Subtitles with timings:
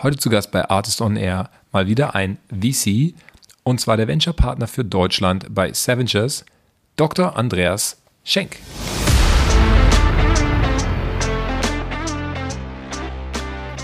[0.00, 3.14] Heute zu Gast bei Artist on Air mal wieder ein VC
[3.64, 6.44] und zwar der Venture Partner für Deutschland bei Savengers,
[6.94, 7.36] Dr.
[7.36, 8.58] Andreas Schenk.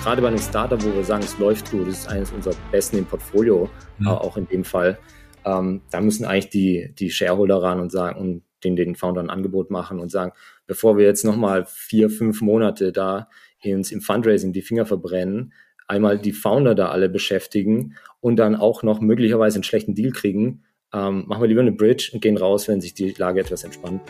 [0.04, 2.98] Gerade bei einem Startup, wo wir sagen, es läuft gut, das ist eines unserer besten
[2.98, 3.68] im Portfolio,
[3.98, 4.06] mhm.
[4.06, 4.96] auch in dem Fall,
[5.44, 9.36] ähm, da müssen eigentlich die, die Shareholder ran und sagen und den, den Foundern ein
[9.36, 10.30] Angebot machen und sagen,
[10.68, 13.28] bevor wir jetzt nochmal vier, fünf Monate da
[13.64, 15.54] uns im Fundraising die Finger verbrennen,
[15.86, 20.64] einmal die Founder da alle beschäftigen und dann auch noch möglicherweise einen schlechten Deal kriegen,
[20.92, 24.00] ähm, machen wir lieber eine Bridge und gehen raus, wenn sich die Lage etwas entspannt.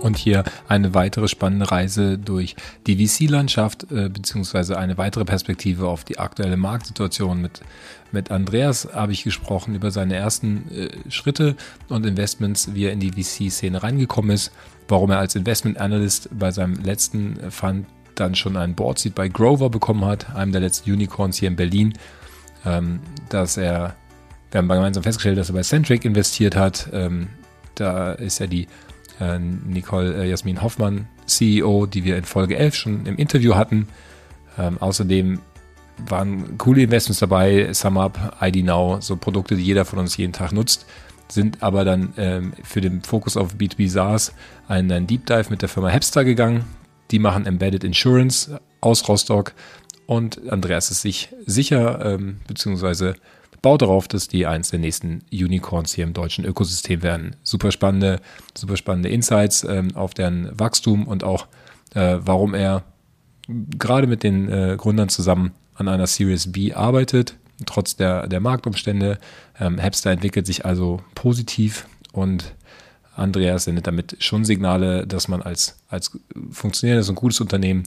[0.00, 6.04] Und hier eine weitere spannende Reise durch die VC-Landschaft, äh, beziehungsweise eine weitere Perspektive auf
[6.04, 7.42] die aktuelle Marktsituation.
[7.42, 7.60] Mit,
[8.10, 11.54] mit Andreas habe ich gesprochen über seine ersten äh, Schritte
[11.88, 14.52] und Investments, wie er in die VC-Szene reingekommen ist,
[14.88, 19.70] warum er als Investment Analyst bei seinem letzten Fund dann schon einen Board-Seat bei Grover
[19.70, 21.94] bekommen hat, einem der letzten Unicorns hier in Berlin,
[22.64, 23.96] ähm, dass er,
[24.50, 26.88] wir haben gemeinsam festgestellt, dass er bei Centric investiert hat.
[26.92, 27.28] Ähm,
[27.74, 28.66] da ist ja die
[29.38, 33.88] Nicole äh, Jasmin Hoffmann, CEO, die wir in Folge 11 schon im Interview hatten.
[34.58, 35.40] Ähm, außerdem
[36.08, 40.52] waren coole Investments dabei, SumUp, ID Now, so Produkte, die jeder von uns jeden Tag
[40.52, 40.86] nutzt,
[41.28, 44.32] sind aber dann ähm, für den Fokus auf B2B SaaS
[44.68, 46.64] einen, Deep Dive mit der Firma Hepster gegangen.
[47.10, 49.52] Die machen Embedded Insurance aus Rostock
[50.06, 53.14] und Andreas ist sich sicher, ähm, beziehungsweise
[53.62, 57.36] baut darauf, dass die eins der nächsten Unicorns hier im deutschen Ökosystem werden.
[57.42, 58.20] Super spannende,
[58.56, 61.46] super spannende Insights ähm, auf deren Wachstum und auch,
[61.94, 62.84] äh, warum er
[63.78, 69.18] gerade mit den äh, Gründern zusammen an einer Series B arbeitet, trotz der, der Marktumstände.
[69.58, 72.54] Ähm, Hepster entwickelt sich also positiv und
[73.16, 76.18] Andreas sendet damit schon Signale, dass man als, als
[76.50, 77.84] funktionierendes und gutes Unternehmen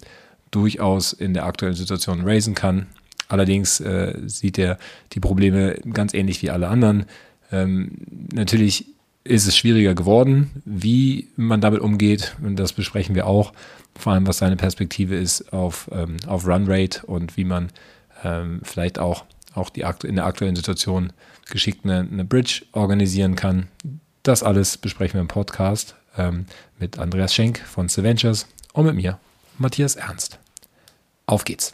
[0.52, 2.88] durchaus in der aktuellen Situation raisen kann.
[3.34, 4.78] Allerdings äh, sieht er
[5.14, 7.08] die Probleme ganz ähnlich wie alle anderen.
[7.52, 7.94] Ähm,
[8.32, 8.86] natürlich
[9.24, 12.36] ist es schwieriger geworden, wie man damit umgeht.
[12.44, 13.52] Und das besprechen wir auch.
[13.96, 17.70] Vor allem, was seine Perspektive ist auf, ähm, auf Runrate und wie man
[18.24, 21.12] ähm, vielleicht auch, auch die, in der aktuellen Situation
[21.50, 23.66] geschickt eine, eine Bridge organisieren kann.
[24.22, 26.46] Das alles besprechen wir im Podcast ähm,
[26.78, 29.18] mit Andreas Schenk von Saventures und mit mir,
[29.58, 30.38] Matthias Ernst.
[31.26, 31.74] Auf geht's!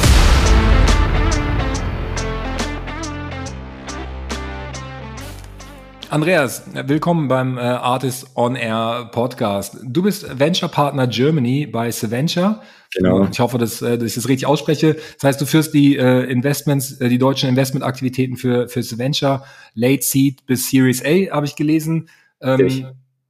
[6.11, 9.77] Andreas, willkommen beim äh, Artist on Air Podcast.
[9.81, 12.59] Du bist Venture Partner Germany bei Saventure.
[12.93, 13.29] Genau.
[13.31, 14.95] Ich hoffe, dass, äh, dass ich das richtig ausspreche.
[14.95, 20.45] Das heißt, du führst die äh, Investments, die deutschen Investmentaktivitäten für, für Saventure, Late Seed
[20.45, 22.09] bis Series A, habe ich gelesen.
[22.41, 22.87] Ähm,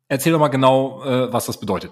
[0.08, 1.92] erzähl doch mal genau, äh, was das bedeutet.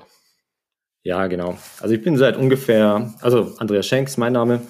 [1.03, 1.55] Ja, genau.
[1.81, 4.61] Also ich bin seit ungefähr, also Andreas Schenk ist mein Name.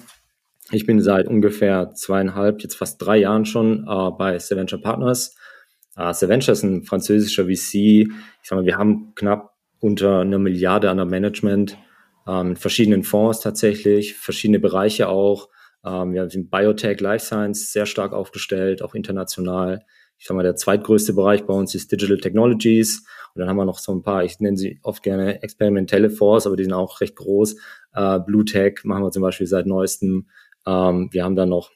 [0.70, 5.34] Ich bin seit ungefähr zweieinhalb, jetzt fast drei Jahren schon äh, bei Saventure Partners
[5.96, 7.74] Uh, Saventure ist ein französischer VC.
[7.74, 8.08] Ich
[8.44, 11.76] sag mal, wir haben knapp unter einer Milliarde an der Management,
[12.26, 15.48] ähm, verschiedenen Fonds tatsächlich, verschiedene Bereiche auch.
[15.84, 19.84] Ähm, wir sind Biotech, Life Science sehr stark aufgestellt, auch international.
[20.18, 23.06] Ich sag mal, der zweitgrößte Bereich bei uns ist Digital Technologies.
[23.34, 26.46] Und dann haben wir noch so ein paar, ich nenne sie oft gerne experimentelle Fonds,
[26.46, 27.56] aber die sind auch recht groß.
[27.94, 30.28] Äh, Blue Tech machen wir zum Beispiel seit neuestem.
[30.66, 31.70] Ähm, wir haben dann noch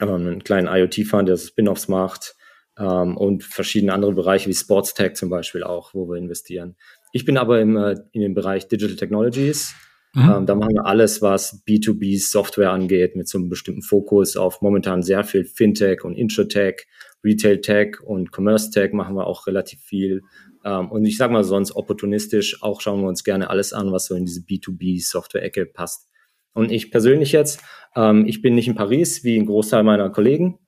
[0.00, 2.34] ähm, einen kleinen IoT-Fund, der Spin-offs macht
[2.78, 6.76] ähm, und verschiedene andere Bereiche wie Sports Tech zum Beispiel auch, wo wir investieren.
[7.12, 9.74] Ich bin aber im, äh, in dem Bereich Digital Technologies.
[10.14, 10.30] Mhm.
[10.30, 14.60] Ähm, da machen wir alles, was B2B Software angeht, mit so einem bestimmten Fokus auf
[14.60, 16.86] momentan sehr viel Fintech und Introtech,
[17.22, 20.22] Retail Tech und Commerce Tech machen wir auch relativ viel.
[20.64, 24.06] Ähm, und ich sage mal sonst opportunistisch auch schauen wir uns gerne alles an, was
[24.06, 26.08] so in diese B2B Software-Ecke passt.
[26.52, 27.62] Und ich persönlich jetzt,
[27.94, 30.58] ähm, ich bin nicht in Paris wie ein Großteil meiner Kollegen,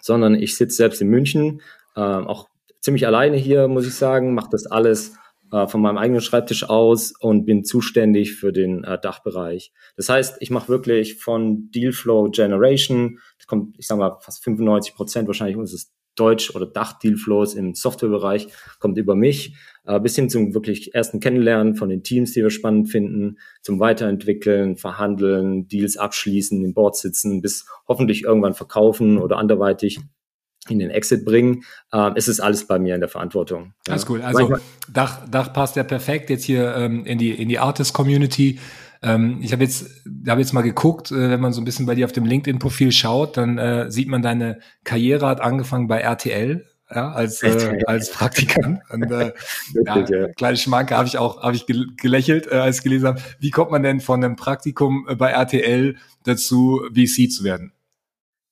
[0.00, 1.62] sondern ich sitze selbst in München,
[1.96, 2.48] äh, auch
[2.80, 5.14] ziemlich alleine hier, muss ich sagen, mache das alles
[5.52, 9.72] äh, von meinem eigenen Schreibtisch aus und bin zuständig für den äh, Dachbereich.
[9.96, 14.94] Das heißt, ich mache wirklich von Dealflow Generation, das kommt, ich sage mal, fast 95
[14.94, 18.48] Prozent wahrscheinlich unseres Deutsch- oder Dach-Dealflows im Softwarebereich
[18.78, 22.50] kommt über mich, äh, bis hin zum wirklich ersten Kennenlernen von den Teams, die wir
[22.50, 29.38] spannend finden, zum Weiterentwickeln, Verhandeln, Deals abschließen, im Board sitzen, bis hoffentlich irgendwann verkaufen oder
[29.38, 30.00] anderweitig
[30.68, 31.64] in den Exit bringen.
[31.92, 33.72] Ähm, es ist alles bei mir in der Verantwortung.
[33.86, 33.94] Ja.
[33.94, 34.20] Alles cool.
[34.20, 34.56] Also
[34.92, 38.58] Dach, Dach passt ja perfekt jetzt hier ähm, in die in die Artist Community.
[39.02, 41.94] Ähm, ich habe jetzt habe jetzt mal geguckt, äh, wenn man so ein bisschen bei
[41.94, 46.00] dir auf dem LinkedIn Profil schaut, dann äh, sieht man deine Karriere hat angefangen bei
[46.00, 46.66] RTL.
[46.92, 49.32] Ja, als äh, als Praktikant und äh,
[49.86, 53.20] ja, kleine Schmanke habe ich auch habe ich gelächelt, äh, als ich gelesen habe.
[53.38, 55.94] Wie kommt man denn von einem Praktikum äh, bei RTL
[56.24, 57.72] dazu, VC zu werden?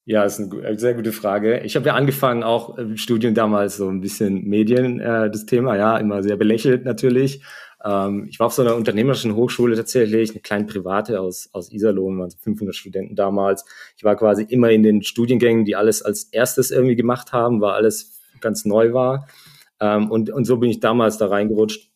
[0.05, 1.61] Ja, ist eine sehr gute Frage.
[1.65, 5.77] Ich habe ja angefangen, auch im Studium damals so ein bisschen Medien, äh, das Thema,
[5.77, 7.43] ja, immer sehr belächelt natürlich.
[7.85, 12.19] Ähm, ich war auf so einer unternehmerischen Hochschule tatsächlich, eine kleine private aus, aus Iserlohn,
[12.19, 13.65] waren so 500 Studenten damals.
[13.97, 17.73] Ich war quasi immer in den Studiengängen, die alles als erstes irgendwie gemacht haben, weil
[17.73, 19.29] alles ganz neu war.
[19.81, 21.88] Ähm, und, und so bin ich damals da reingerutscht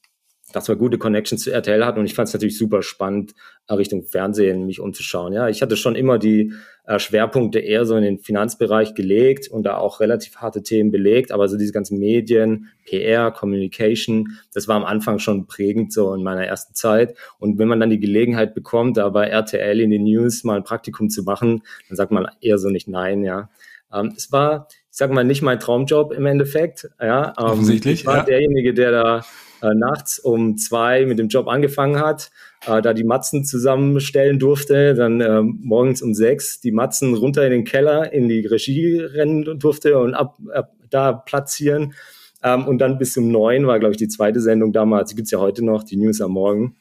[0.52, 3.34] dass wir gute Connections zu RTL hatten und ich fand es natürlich super spannend,
[3.68, 5.32] äh, Richtung Fernsehen mich umzuschauen.
[5.32, 6.52] Ja, ich hatte schon immer die
[6.84, 11.32] äh, Schwerpunkte eher so in den Finanzbereich gelegt und da auch relativ harte Themen belegt,
[11.32, 16.22] aber so diese ganzen Medien, PR, Communication, das war am Anfang schon prägend so in
[16.22, 17.16] meiner ersten Zeit.
[17.38, 20.64] Und wenn man dann die Gelegenheit bekommt, da bei RTL in den News mal ein
[20.64, 23.48] Praktikum zu machen, dann sagt man eher so nicht nein, ja.
[23.92, 26.88] Ähm, es war, ich sag mal, nicht mein Traumjob im Endeffekt.
[27.00, 28.00] Ja, ähm, Offensichtlich.
[28.00, 28.24] Ich war ja.
[28.24, 29.24] derjenige, der da
[29.62, 32.30] äh, nachts um zwei mit dem Job angefangen hat,
[32.66, 37.52] äh, da die Matzen zusammenstellen durfte, dann äh, morgens um sechs die Matzen runter in
[37.52, 41.94] den Keller in die Regie rennen durfte und ab, ab da platzieren.
[42.42, 45.30] Ähm, und dann bis um neun war, glaube ich, die zweite Sendung damals, die gibt's
[45.30, 46.76] ja heute noch, die News am Morgen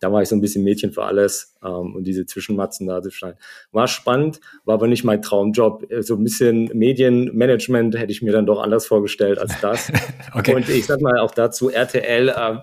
[0.00, 3.10] da war ich so ein bisschen Mädchen für alles ähm, und diese Zwischenmatzen da zu
[3.10, 3.38] schneiden.
[3.72, 5.86] War spannend, war aber nicht mein Traumjob.
[6.00, 9.92] So ein bisschen Medienmanagement hätte ich mir dann doch anders vorgestellt als das.
[10.34, 10.54] okay.
[10.54, 12.56] Und ich sag mal auch dazu, RTL äh,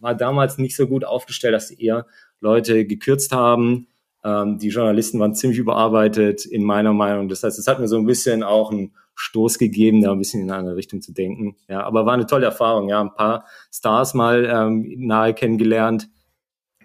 [0.00, 2.06] war damals nicht so gut aufgestellt, dass sie eher
[2.40, 3.88] Leute gekürzt haben.
[4.24, 7.28] Ähm, die Journalisten waren ziemlich überarbeitet, in meiner Meinung.
[7.28, 10.42] Das heißt, es hat mir so ein bisschen auch einen Stoß gegeben, da ein bisschen
[10.42, 11.56] in eine andere Richtung zu denken.
[11.68, 12.88] Ja, aber war eine tolle Erfahrung.
[12.88, 16.08] Ja, ein paar Stars mal ähm, nahe kennengelernt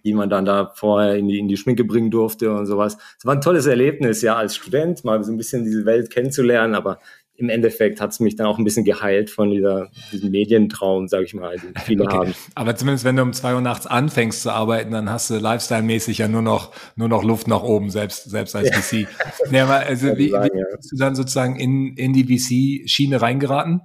[0.03, 2.97] die man dann da vorher in die, in die Schminke bringen durfte und sowas.
[3.17, 6.75] Es war ein tolles Erlebnis, ja, als Student mal so ein bisschen diese Welt kennenzulernen,
[6.75, 6.99] aber
[7.41, 11.25] im Endeffekt hat es mich dann auch ein bisschen geheilt von dieser, diesem Medientraum, sage
[11.25, 12.15] ich mal, den viele okay.
[12.15, 12.35] haben.
[12.55, 16.19] Aber zumindest wenn du um zwei Uhr nachts anfängst zu arbeiten, dann hast du lifestyle-mäßig
[16.19, 18.77] ja nur noch, nur noch Luft nach oben, selbst, selbst als ja.
[18.77, 19.07] VC.
[19.51, 23.81] Ja, aber also wie, sagen, wie bist du dann sozusagen in, in die VC-Schiene reingeraten?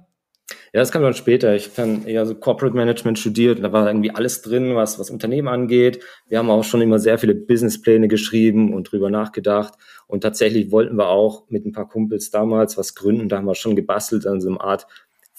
[0.73, 1.55] Ja, das kam dann später.
[1.55, 4.97] Ich habe dann eher so Corporate Management studiert und da war irgendwie alles drin, was,
[4.97, 5.99] was Unternehmen angeht.
[6.29, 9.73] Wir haben auch schon immer sehr viele Businesspläne geschrieben und drüber nachgedacht.
[10.07, 13.27] Und tatsächlich wollten wir auch mit ein paar Kumpels damals was gründen.
[13.27, 14.87] Da haben wir schon gebastelt an so einer Art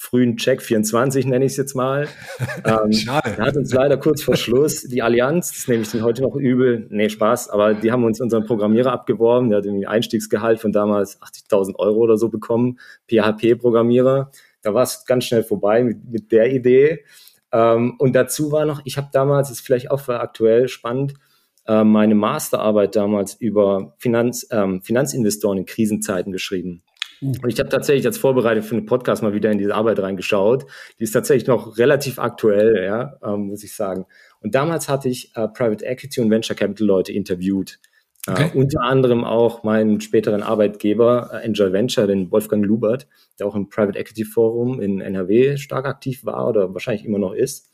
[0.01, 2.07] frühen Check 24, nenne ich es jetzt mal.
[2.65, 3.35] ähm, Schade.
[3.37, 6.37] Da hat uns leider kurz vor Schluss die Allianz, das nehme ich den heute noch
[6.37, 10.71] übel, nee, Spaß, aber die haben uns unseren Programmierer abgeworben, der hat irgendwie Einstiegsgehalt von
[10.71, 12.79] damals 80.000 Euro oder so bekommen,
[13.11, 14.31] PHP-Programmierer
[14.63, 17.05] da war es ganz schnell vorbei mit, mit der Idee.
[17.53, 21.15] Ähm, und dazu war noch, ich habe damals, ist vielleicht auch für aktuell spannend,
[21.67, 26.83] äh, meine Masterarbeit damals über Finanz, ähm, Finanzinvestoren in Krisenzeiten geschrieben.
[27.21, 27.33] Uh.
[27.43, 30.67] Und ich habe tatsächlich als Vorbereitung für einen Podcast mal wieder in diese Arbeit reingeschaut.
[30.99, 34.07] Die ist tatsächlich noch relativ aktuell, ja, ähm, muss ich sagen.
[34.41, 37.81] Und damals hatte ich äh, Private Equity und Venture Capital Leute interviewt.
[38.31, 38.51] Okay.
[38.55, 43.07] Uh, unter anderem auch meinen späteren Arbeitgeber uh, Enjoy Venture, den Wolfgang Lubert,
[43.39, 47.33] der auch im Private Equity Forum in NRW stark aktiv war oder wahrscheinlich immer noch
[47.33, 47.73] ist.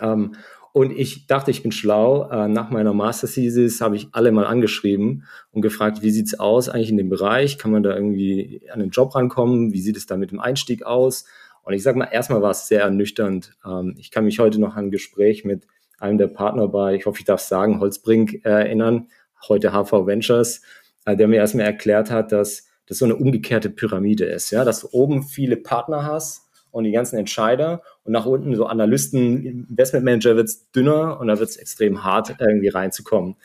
[0.00, 0.34] Um, ähm,
[0.74, 2.28] und ich dachte, ich bin schlau.
[2.30, 6.68] Uh, nach meiner Master Thesis habe ich alle mal angeschrieben und gefragt, wie sieht's aus
[6.68, 7.58] eigentlich in dem Bereich?
[7.58, 9.72] Kann man da irgendwie an den Job rankommen?
[9.72, 11.26] Wie sieht es da mit dem Einstieg aus?
[11.62, 13.54] Und ich sage mal, erstmal war es sehr ernüchternd.
[13.64, 15.66] Um, ich kann mich heute noch an ein Gespräch mit
[15.98, 19.08] einem der Partner bei, ich hoffe, ich darf sagen, Holzbrink äh, erinnern
[19.48, 20.62] heute HV Ventures,
[21.04, 24.80] äh, der mir erstmal erklärt hat, dass das so eine umgekehrte Pyramide ist, ja, dass
[24.80, 30.36] du oben viele Partner hast und die ganzen Entscheider und nach unten so Analysten, Investmentmanager
[30.36, 33.36] wird es dünner und da wird es extrem hart, irgendwie reinzukommen.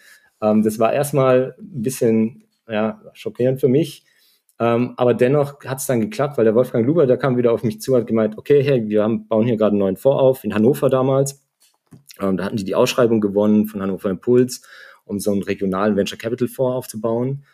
[0.42, 4.06] Ähm, das war erstmal ein bisschen ja, schockierend für mich.
[4.60, 7.64] Ähm, aber dennoch hat es dann geklappt, weil der Wolfgang Luber, der kam wieder auf
[7.64, 10.44] mich zu, hat gemeint, okay, hey, wir haben, bauen hier gerade einen neuen Fonds auf,
[10.44, 11.44] in Hannover damals.
[12.20, 14.64] Ähm, da hatten die die Ausschreibung gewonnen von Hannover Impuls
[15.08, 17.46] um so einen regionalen Venture Capital Fonds aufzubauen.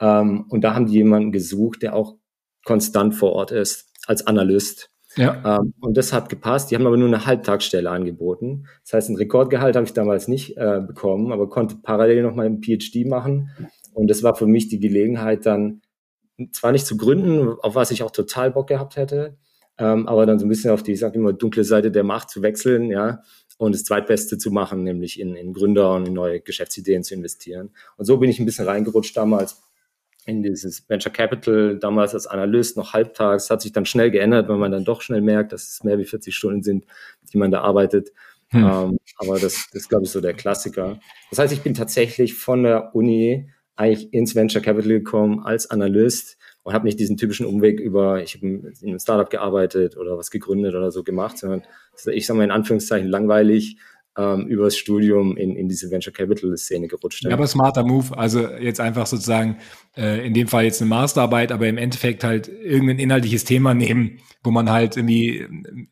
[0.00, 2.16] Ähm, und da haben die jemanden gesucht, der auch
[2.64, 4.90] konstant vor Ort ist, als Analyst.
[5.16, 5.58] Ja.
[5.58, 6.70] Ähm, und das hat gepasst.
[6.70, 8.66] Die haben aber nur eine Halbtagsstelle angeboten.
[8.84, 12.46] Das heißt, ein Rekordgehalt habe ich damals nicht äh, bekommen, aber konnte parallel noch mal
[12.46, 13.50] ein PhD machen.
[13.92, 15.82] Und das war für mich die Gelegenheit, dann
[16.52, 19.36] zwar nicht zu gründen, auf was ich auch total Bock gehabt hätte,
[19.78, 22.30] ähm, aber dann so ein bisschen auf die, ich sag immer, dunkle Seite der Macht
[22.30, 23.22] zu wechseln, ja,
[23.60, 27.70] und das Zweitbeste zu machen, nämlich in, in Gründer und in neue Geschäftsideen zu investieren.
[27.98, 29.62] Und so bin ich ein bisschen reingerutscht damals
[30.24, 34.56] in dieses Venture Capital, damals als Analyst noch halbtags, hat sich dann schnell geändert, weil
[34.56, 36.86] man dann doch schnell merkt, dass es mehr wie 40 Stunden sind,
[37.34, 38.12] die man da arbeitet.
[38.48, 38.64] Hm.
[38.64, 40.98] Ähm, aber das, das glaube ich so der Klassiker.
[41.28, 46.38] Das heißt, ich bin tatsächlich von der Uni eigentlich ins Venture Capital gekommen als Analyst
[46.62, 50.30] und habe nicht diesen typischen Umweg über, ich habe in einem Startup gearbeitet oder was
[50.30, 51.62] gegründet oder so gemacht, sondern
[52.12, 53.78] ich sage mal in Anführungszeichen langweilig
[54.20, 57.24] ähm, übers Studium in, in diese Venture Capital Szene gerutscht.
[57.24, 58.16] Ja, aber smarter Move.
[58.16, 59.58] Also jetzt einfach sozusagen
[59.96, 64.18] äh, in dem Fall jetzt eine Masterarbeit, aber im Endeffekt halt irgendein inhaltliches Thema nehmen,
[64.42, 65.46] wo man halt irgendwie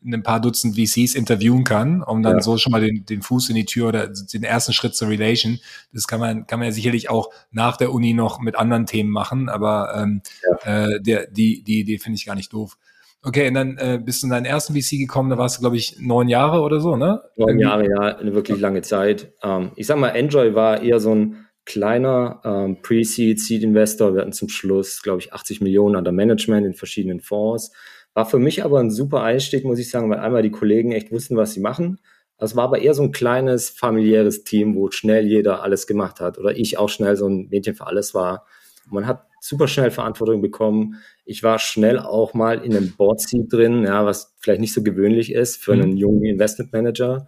[0.05, 2.41] ein paar Dutzend VCs interviewen kann, um dann ja.
[2.41, 5.59] so schon mal den, den Fuß in die Tür oder den ersten Schritt zur Relation.
[5.91, 9.09] Das kann man, kann man ja sicherlich auch nach der Uni noch mit anderen Themen
[9.09, 10.21] machen, aber ähm,
[10.65, 10.85] ja.
[10.85, 12.77] äh, der, die, die Idee finde ich gar nicht doof.
[13.21, 15.75] Okay, und dann äh, bist du in deinen ersten VC gekommen, da warst du, glaube
[15.75, 17.21] ich, neun Jahre oder so, ne?
[17.35, 19.33] Neun Jahre, ja, eine wirklich lange Zeit.
[19.43, 24.13] Ähm, ich sag mal, Enjoy war eher so ein kleiner ähm, Pre-Seed, Seed-Investor.
[24.13, 27.71] Wir hatten zum Schluss, glaube ich, 80 Millionen an der Management in verschiedenen Fonds.
[28.13, 31.11] War für mich aber ein super Einstieg, muss ich sagen, weil einmal die Kollegen echt
[31.11, 31.99] wussten, was sie machen.
[32.37, 36.37] Das war aber eher so ein kleines familiäres Team, wo schnell jeder alles gemacht hat
[36.37, 38.45] oder ich auch schnell so ein Mädchen für alles war.
[38.89, 40.95] Man hat super schnell Verantwortung bekommen.
[41.25, 44.83] Ich war schnell auch mal in einem Board Seat drin, ja, was vielleicht nicht so
[44.83, 45.81] gewöhnlich ist für mhm.
[45.81, 47.27] einen jungen Investment Manager.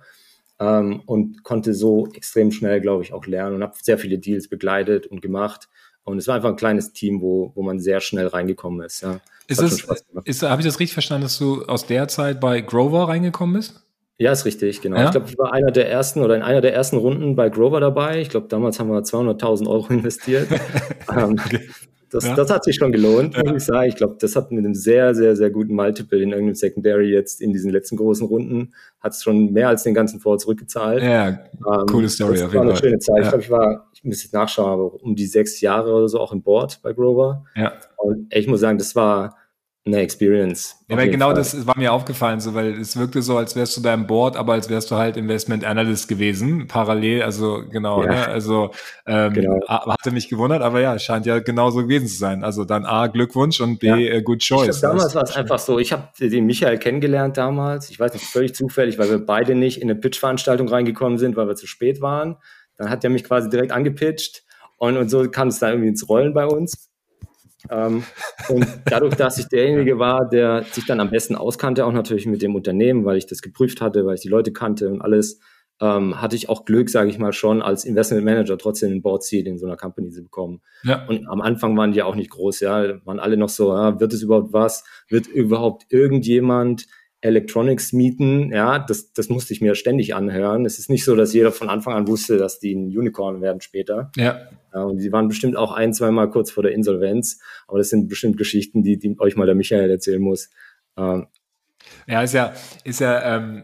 [0.59, 4.47] Ähm, und konnte so extrem schnell, glaube ich, auch lernen und habe sehr viele Deals
[4.47, 5.69] begleitet und gemacht.
[6.03, 9.01] Und es war einfach ein kleines Team, wo, wo man sehr schnell reingekommen ist.
[9.01, 9.19] Ja.
[9.47, 9.85] Ist es,
[10.23, 13.83] ist, habe ich das richtig verstanden, dass du aus der Zeit bei Grover reingekommen bist?
[14.17, 14.97] Ja, ist richtig, genau.
[14.97, 15.05] Ja?
[15.05, 17.79] Ich glaube, ich war einer der ersten oder in einer der ersten Runden bei Grover
[17.79, 18.21] dabei.
[18.21, 20.47] Ich glaube, damals haben wir 200.000 Euro investiert.
[21.09, 21.67] ähm, okay.
[22.11, 22.35] Das, ja.
[22.35, 23.43] das hat sich schon gelohnt, ja.
[23.43, 23.87] muss ich sagen.
[23.87, 27.41] Ich glaube, das hat mit einem sehr, sehr, sehr guten Multiple in irgendeinem Secondary jetzt
[27.41, 31.01] in diesen letzten großen Runden, hat es schon mehr als den ganzen Fonds zurückgezahlt.
[31.01, 32.37] Ja, ähm, coole Story.
[32.37, 33.23] Das war eine schöne Zeit.
[33.23, 36.19] Ich glaube, ich war, ich muss jetzt nachschauen, aber um die sechs Jahre oder so
[36.19, 37.45] auch im Board bei Grover.
[37.55, 37.73] Ja.
[37.97, 39.37] Und ich muss sagen, das war
[39.83, 40.75] eine Experience.
[40.87, 41.35] Ja, weil genau Fall.
[41.35, 44.37] das war mir aufgefallen, so, weil es wirkte so, als wärst du da im Board,
[44.37, 48.11] aber als wärst du halt Investment Analyst gewesen, parallel, also genau, ja.
[48.11, 48.27] ne?
[48.27, 48.71] also
[49.07, 49.59] ähm, genau.
[49.67, 52.43] hatte mich gewundert, aber ja, scheint ja genauso gewesen zu sein.
[52.43, 53.97] Also dann A, Glückwunsch und B, ja.
[53.97, 54.81] äh, good choice.
[54.81, 58.25] Glaub, damals war es einfach so, ich habe den Michael kennengelernt damals, ich weiß nicht,
[58.25, 62.01] völlig zufällig, weil wir beide nicht in eine Pitch-Veranstaltung reingekommen sind, weil wir zu spät
[62.01, 62.37] waren.
[62.77, 64.43] Dann hat er mich quasi direkt angepitcht
[64.77, 66.90] und, und so kam es da irgendwie ins Rollen bei uns.
[67.69, 68.03] Ähm,
[68.49, 72.41] und dadurch, dass ich derjenige war, der sich dann am besten auskannte, auch natürlich mit
[72.41, 75.39] dem Unternehmen, weil ich das geprüft hatte, weil ich die Leute kannte und alles,
[75.81, 79.23] ähm, hatte ich auch Glück, sage ich mal schon, als Investment Manager trotzdem einen Board
[79.23, 80.61] Seat in so einer Company zu bekommen.
[80.83, 81.05] Ja.
[81.07, 84.13] Und am Anfang waren die auch nicht groß, ja, waren alle noch so, ja, wird
[84.13, 84.83] es überhaupt was?
[85.09, 86.85] Wird überhaupt irgendjemand
[87.21, 90.65] Electronics mieten, ja, das, das musste ich mir ständig anhören.
[90.65, 93.61] Es ist nicht so, dass jeder von Anfang an wusste, dass die ein Unicorn werden
[93.61, 94.11] später.
[94.15, 94.39] Ja.
[94.73, 97.39] ja und sie waren bestimmt auch ein, zwei Mal kurz vor der Insolvenz.
[97.67, 100.49] Aber das sind bestimmt Geschichten, die, die euch mal der Michael erzählen muss.
[100.97, 101.27] Ähm,
[102.07, 103.63] ja, ist ja, ist ja ähm,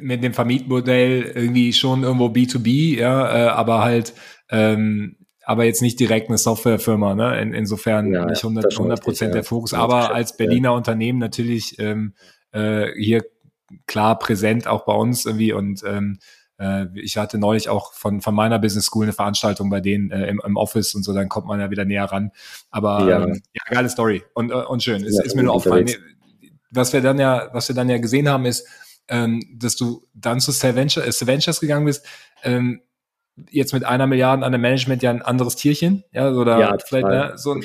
[0.00, 4.14] mit dem Vermietmodell irgendwie schon irgendwo B2B, ja, äh, aber halt,
[4.50, 7.40] ähm, aber jetzt nicht direkt eine Softwarefirma, ne?
[7.40, 9.74] In, insofern ja, nicht 100 Prozent richtig, der Fokus.
[9.74, 10.76] Aber als Berliner ja.
[10.76, 12.14] Unternehmen natürlich ähm,
[12.52, 13.24] äh, hier
[13.86, 16.18] klar präsent auch bei uns irgendwie und ähm,
[16.58, 20.26] äh, ich hatte neulich auch von, von meiner Business School eine Veranstaltung bei denen äh,
[20.26, 22.30] im, im Office und so, dann kommt man ja wieder näher ran.
[22.70, 25.02] Aber ja, ähm, ja geile Story und, äh, und schön.
[25.02, 25.90] Ist, ja, ist mir nur aufgefallen.
[26.70, 28.66] Was wir dann ja, was wir dann ja gesehen haben, ist,
[29.08, 32.06] ähm, dass du dann zu Saventures, äh, Saventures gegangen bist.
[32.42, 32.80] Ähm,
[33.50, 37.06] jetzt mit einer Milliarde an der Management ja ein anderes Tierchen, ja, oder ja, vielleicht
[37.06, 37.62] ne, so ein.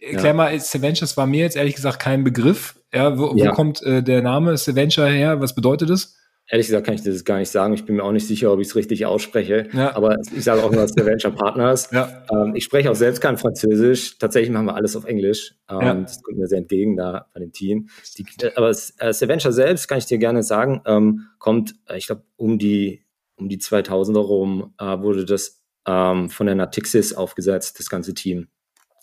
[0.00, 0.34] Erklär ja.
[0.34, 2.74] mal, Saventures war mir jetzt ehrlich gesagt kein Begriff.
[2.92, 3.50] Ja, wo, ja.
[3.50, 5.40] wo kommt äh, der Name Saventure her?
[5.40, 6.16] Was bedeutet das?
[6.48, 7.74] Ehrlich gesagt kann ich das gar nicht sagen.
[7.74, 9.68] Ich bin mir auch nicht sicher, ob ich es richtig ausspreche.
[9.72, 9.96] Ja.
[9.96, 11.90] Aber ich sage auch nur Saventure Partners.
[11.90, 12.24] Ja.
[12.30, 14.16] Ähm, ich spreche auch selbst kein Französisch.
[14.18, 15.56] Tatsächlich machen wir alles auf Englisch.
[15.68, 15.94] Ähm, ja.
[15.94, 17.88] Das kommt mir sehr entgegen da bei dem Team.
[18.16, 22.06] Die, äh, aber äh, Saventure selbst, kann ich dir gerne sagen, ähm, kommt, äh, ich
[22.06, 23.02] glaube, um die,
[23.36, 28.46] um die 2000er rum äh, wurde das ähm, von der Natixis aufgesetzt, das ganze Team.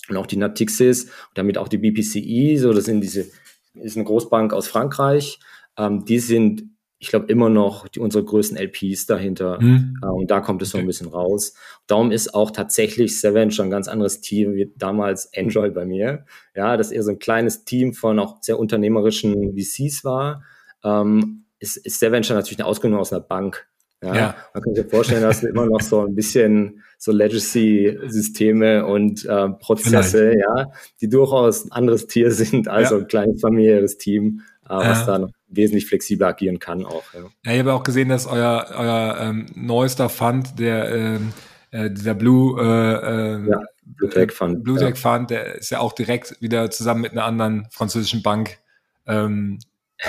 [0.10, 3.27] Und auch die Natixis, damit auch die BPCE, so das sind diese
[3.75, 5.39] ist eine Großbank aus Frankreich.
[5.77, 6.63] Ähm, die sind,
[7.00, 9.60] ich glaube, immer noch die, unsere größten LPs dahinter.
[9.62, 10.00] Mhm.
[10.01, 10.77] Äh, und da kommt es okay.
[10.77, 11.53] so ein bisschen raus.
[11.88, 16.25] Darum ist auch tatsächlich Seven schon ein ganz anderes Team wie damals Enjoy bei mir.
[16.55, 20.43] Ja, dass eher so ein kleines Team von auch sehr unternehmerischen VCs war.
[20.83, 23.67] Ähm, ist, ist Seven schon natürlich eine Ausgründung aus einer Bank.
[24.03, 24.36] Ja, ja.
[24.53, 29.50] Man kann sich vorstellen, dass wir immer noch so ein bisschen so Legacy-Systeme und äh,
[29.50, 30.39] Prozesse, Vielleicht.
[30.39, 32.98] ja, die durchaus ein anderes Tier sind als ja.
[32.98, 35.05] ein kleines familiäres Team, äh, was ja.
[35.05, 37.03] dann wesentlich flexibler agieren kann auch.
[37.13, 41.33] Ja, ja ich habe auch gesehen, dass euer, euer ähm, neuester Fund, der ähm,
[41.72, 45.79] äh, dieser Blue, äh, äh, ja, Blue Tech Fund, Blue Tech Fund, der ist ja
[45.79, 48.60] auch direkt wieder zusammen mit einer anderen französischen Bank
[49.07, 49.60] ähm,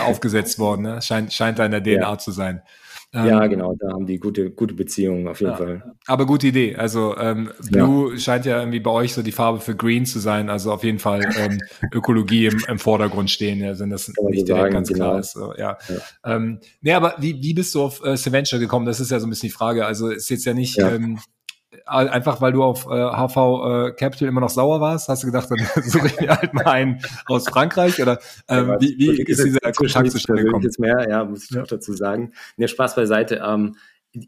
[0.02, 0.82] aufgesetzt worden.
[0.82, 1.02] Ne?
[1.02, 2.62] Scheint, scheint da in der DNA zu sein.
[3.14, 5.56] Ähm, ja, genau, da haben die gute, gute Beziehungen auf jeden ja.
[5.56, 5.94] Fall.
[6.06, 6.74] Aber gute Idee.
[6.74, 8.18] Also ähm, Blue ja.
[8.18, 10.50] scheint ja irgendwie bei euch so die Farbe für Green zu sein.
[10.50, 11.60] Also auf jeden Fall ähm,
[11.92, 15.04] Ökologie im, im Vordergrund stehen, ja, wenn das nicht direkt sagen, ganz genau.
[15.04, 15.32] klar ist.
[15.32, 15.78] So, ja.
[15.88, 16.34] ja.
[16.34, 18.84] Ähm, nee, aber wie, wie bist du auf äh, Seventure gekommen?
[18.84, 19.86] Das ist ja so ein bisschen die Frage.
[19.86, 21.20] Also ist jetzt ja nicht ähm,
[21.86, 25.50] einfach weil du auf äh, HV äh, Capital immer noch sauer warst, hast du gedacht,
[25.50, 29.44] dann suche ich mir halt mal einen aus Frankreich oder ähm, ja, wie, wie ist
[29.44, 30.62] dieser Kontakt zustande gekommen?
[30.62, 31.62] Jetzt mehr, ja, muss ich ja.
[31.62, 32.32] auch dazu sagen.
[32.56, 33.42] Nee, Spaß beiseite.
[33.44, 33.76] Ähm,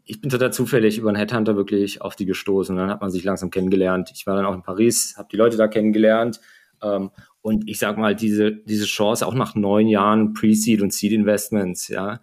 [0.05, 3.09] ich bin total zufällig über einen Headhunter wirklich auf die gestoßen und dann hat man
[3.09, 4.11] sich langsam kennengelernt.
[4.13, 6.41] Ich war dann auch in Paris, habe die Leute da kennengelernt
[6.83, 7.11] ähm,
[7.41, 11.87] und ich sag mal, diese, diese Chance auch nach neun Jahren Pre-Seed und Seed Investments,
[11.87, 12.19] ja,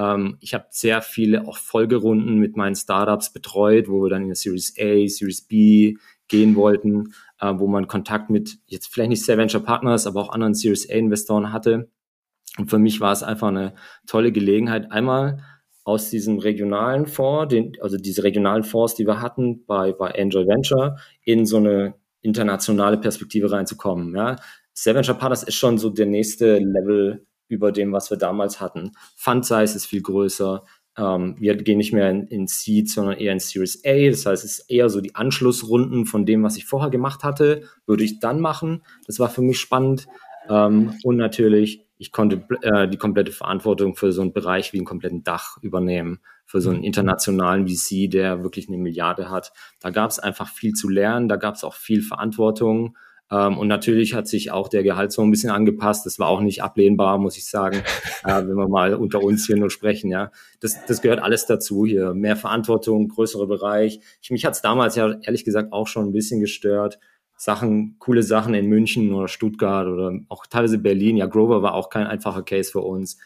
[0.00, 4.28] ähm, ich habe sehr viele auch Folgerunden mit meinen Startups betreut, wo wir dann in
[4.28, 5.96] der Series A, Series B
[6.28, 10.30] gehen wollten, äh, wo man Kontakt mit jetzt vielleicht nicht sehr Venture Partners, aber auch
[10.30, 11.90] anderen Series A Investoren hatte.
[12.56, 13.74] Und für mich war es einfach eine
[14.06, 15.42] tolle Gelegenheit, einmal
[15.84, 20.46] aus diesem regionalen Fonds, den, also diese regionalen Fonds, die wir hatten bei, bei Angel
[20.46, 24.14] Venture, in so eine internationale Perspektive reinzukommen.
[24.14, 24.36] Ja.
[24.84, 28.92] Venture Partners ist schon so der nächste Level über dem, was wir damals hatten.
[29.16, 30.64] Fund Size ist viel größer.
[30.96, 34.10] Ähm, wir gehen nicht mehr in, in Seed, sondern eher in Series A.
[34.10, 37.62] Das heißt, es ist eher so die Anschlussrunden von dem, was ich vorher gemacht hatte,
[37.86, 38.82] würde ich dann machen.
[39.06, 40.06] Das war für mich spannend.
[40.48, 44.86] Ähm, und natürlich, ich konnte äh, die komplette Verantwortung für so einen Bereich wie einen
[44.86, 49.52] kompletten Dach übernehmen, für so einen internationalen VC, der wirklich eine Milliarde hat.
[49.80, 52.96] Da gab es einfach viel zu lernen, da gab es auch viel Verantwortung.
[53.30, 56.04] Ähm, und natürlich hat sich auch der Gehalt so ein bisschen angepasst.
[56.06, 57.82] Das war auch nicht ablehnbar, muss ich sagen,
[58.24, 60.10] äh, wenn wir mal unter uns hier nur sprechen.
[60.10, 62.14] Ja, das, das gehört alles dazu hier.
[62.14, 64.00] Mehr Verantwortung, größerer Bereich.
[64.20, 66.98] Ich, mich hat es damals ja ehrlich gesagt auch schon ein bisschen gestört.
[67.36, 71.16] Sachen, coole Sachen in München oder Stuttgart oder auch teilweise Berlin.
[71.16, 73.16] Ja, Grover war auch kein einfacher Case für uns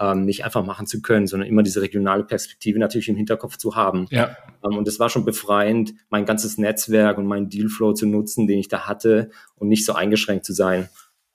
[0.00, 3.76] ähm, nicht einfach machen zu können, sondern immer diese regionale Perspektive natürlich im Hinterkopf zu
[3.76, 4.06] haben.
[4.10, 4.36] Ja.
[4.64, 8.58] Ähm, und es war schon befreiend, mein ganzes Netzwerk und meinen Dealflow zu nutzen, den
[8.58, 10.88] ich da hatte und nicht so eingeschränkt zu sein.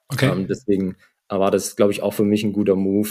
[0.10, 0.30] Okay.
[0.30, 3.10] Ähm, deswegen war das, glaube ich, auch für mich ein guter Move,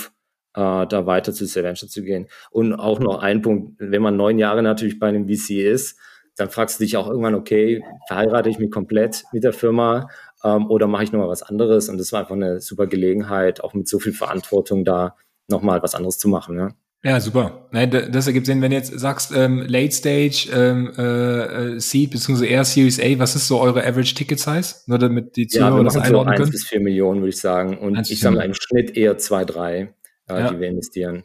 [0.54, 2.26] äh, da weiter zu Saventure zu gehen.
[2.50, 5.98] Und auch noch ein Punkt, wenn man neun Jahre natürlich bei einem VC ist,
[6.36, 10.08] dann fragst du dich auch irgendwann, okay, verheirate ich mich komplett mit der Firma
[10.44, 11.88] ähm, oder mache ich nochmal was anderes?
[11.88, 15.16] Und das war einfach eine super Gelegenheit, auch mit so viel Verantwortung da
[15.48, 16.56] nochmal was anderes zu machen.
[16.56, 16.74] Ja.
[17.04, 17.68] Ja, super.
[17.70, 22.46] Das ergibt Sinn, wenn du jetzt sagst, ähm, Late Stage, ähm, äh, äh Seed bzw.
[22.46, 24.74] eher Series A, was ist so eure Average Ticket Size?
[24.86, 26.50] Nur damit die Zuhörer ja, das einordnen so können.
[26.50, 27.78] bis vier Millionen, würde ich sagen.
[27.78, 29.94] Und ich sammle im Schnitt eher zwei, drei,
[30.28, 30.50] äh, ja.
[30.50, 31.22] die wir investieren.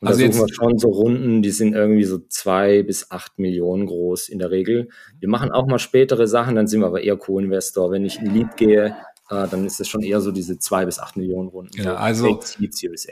[0.00, 3.38] Und also da suchen wir schon so Runden, die sind irgendwie so zwei bis acht
[3.38, 4.90] Millionen groß in der Regel.
[5.18, 7.90] Wir machen auch mal spätere Sachen, dann sind wir aber eher Co-Investor.
[7.90, 8.94] Wenn ich in Lead gehe,
[9.30, 11.76] äh, dann ist es schon eher so diese zwei bis acht Millionen Runden.
[11.76, 12.40] Ja, so also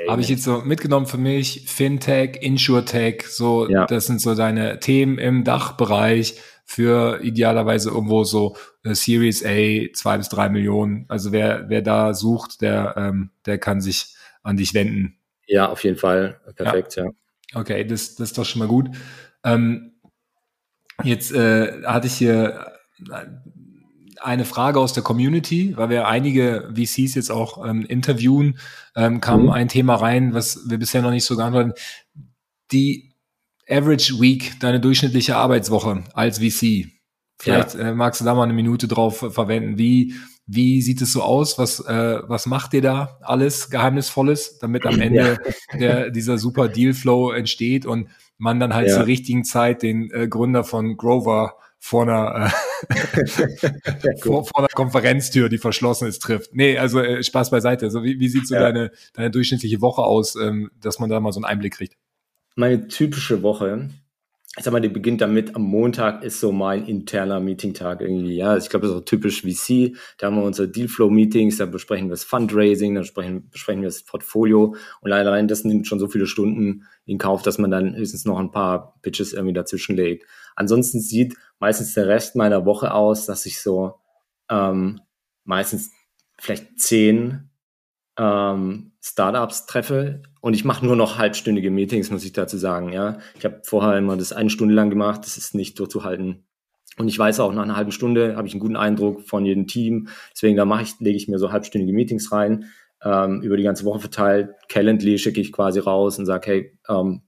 [0.09, 3.87] habe ich jetzt so mitgenommen für mich, Fintech, Insurtech, so, ja.
[3.87, 10.19] das sind so deine Themen im Dachbereich für idealerweise irgendwo so äh, Series A, zwei
[10.19, 11.07] bis drei Millionen.
[11.09, 15.19] Also wer, wer da sucht, der, ähm, der kann sich an dich wenden.
[15.47, 16.41] Ja, auf jeden Fall.
[16.57, 17.05] Perfekt, ja.
[17.05, 17.11] ja.
[17.55, 18.91] Okay, das, das ist doch schon mal gut.
[19.45, 19.93] Ähm,
[21.03, 22.67] jetzt äh, hatte ich hier
[24.21, 28.59] eine Frage aus der Community, weil wir einige VCs jetzt auch ähm, interviewen,
[28.97, 29.51] ähm, kam mhm.
[29.51, 32.25] ein Thema rein, was wir bisher noch nicht so geantwortet haben.
[32.73, 33.13] Die
[33.69, 36.89] Average Week, deine durchschnittliche Arbeitswoche als VC.
[37.39, 37.89] Vielleicht ja.
[37.89, 39.79] äh, magst du da mal eine Minute drauf verwenden.
[39.79, 40.15] Wie,
[40.47, 41.59] wie sieht es so aus?
[41.59, 45.39] Was, äh, was macht ihr da alles Geheimnisvolles, damit am Ende
[45.73, 45.79] ja.
[45.79, 48.97] der, dieser super Dealflow entsteht und man dann halt ja.
[48.97, 52.53] zur richtigen Zeit den äh, Gründer von Grover vor einer,
[52.89, 53.27] äh,
[54.23, 56.55] vor, vor einer Konferenztür, die verschlossen ist, trifft.
[56.55, 57.87] Nee, also äh, Spaß beiseite.
[57.87, 58.61] Also wie, wie sieht so ja.
[58.61, 61.97] deine, deine durchschnittliche Woche aus, ähm, dass man da mal so einen Einblick kriegt?
[62.55, 63.91] Meine typische Woche,
[64.57, 68.57] ich sag mal, die beginnt damit, am Montag ist so mein interner Meeting-Tag irgendwie, ja.
[68.57, 69.97] Ich glaube, das ist auch typisch VC.
[70.19, 74.05] Da haben wir unsere Dealflow-Meetings, da besprechen wir das Fundraising, dann besprechen, besprechen wir das
[74.05, 77.97] Portfolio und leider allein das nimmt schon so viele Stunden in Kauf, dass man dann
[77.97, 80.27] höchstens noch ein paar Pitches irgendwie dazwischen legt.
[80.57, 83.95] Ansonsten sieht meistens der Rest meiner Woche aus, dass ich so
[84.51, 85.01] ähm,
[85.45, 85.91] meistens
[86.39, 87.51] vielleicht zehn
[88.19, 92.93] ähm, Startups treffe und ich mache nur noch halbstündige Meetings, muss ich dazu sagen.
[92.93, 96.45] Ja, ich habe vorher immer das eine Stunde lang gemacht, das ist nicht durchzuhalten.
[96.99, 99.67] Und ich weiß auch, nach einer halben Stunde habe ich einen guten Eindruck von jedem
[99.67, 100.09] Team.
[100.35, 102.67] Deswegen da mache ich, lege ich mir so halbstündige Meetings rein,
[103.03, 104.51] ähm, über die ganze Woche verteilt.
[104.69, 107.23] Calendly schicke ich quasi raus und sage, hey, ähm,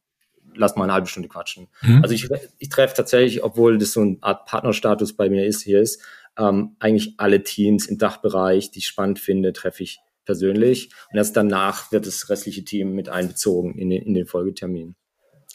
[0.57, 1.69] lass mal eine halbe Stunde quatschen.
[1.83, 2.03] Mhm.
[2.03, 5.81] Also ich, ich treffe tatsächlich, obwohl das so eine Art Partnerstatus bei mir ist, hier
[5.81, 6.03] ist,
[6.39, 10.91] ähm, eigentlich alle Teams im Dachbereich, die ich spannend finde, treffe ich persönlich.
[11.11, 14.97] Und erst danach wird das restliche Team mit einbezogen in den, in den Folgetermin.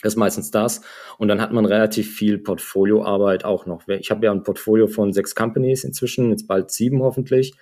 [0.02, 0.82] Das ist meistens das.
[1.18, 3.88] Und dann hat man relativ viel Portfolioarbeit auch noch.
[3.88, 7.54] Ich habe ja ein Portfolio von sechs Companies inzwischen, jetzt bald sieben hoffentlich.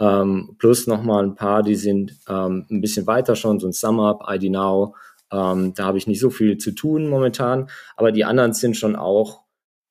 [0.00, 4.24] Ähm, plus nochmal ein paar, die sind ähm, ein bisschen weiter schon, so ein SumUp,
[4.28, 4.96] ID Now.
[5.32, 7.68] Ähm, da habe ich nicht so viel zu tun momentan.
[7.96, 9.42] Aber die anderen sind schon auch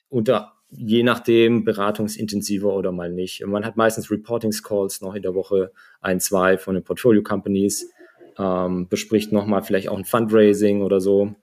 [0.10, 3.46] unter je nachdem beratungsintensiver oder mal nicht.
[3.46, 7.91] Man hat meistens Reportings-Calls noch in der Woche, ein, zwei von den Portfolio-Companies,
[8.38, 11.36] ähm, bespricht nochmal vielleicht auch ein Fundraising oder so.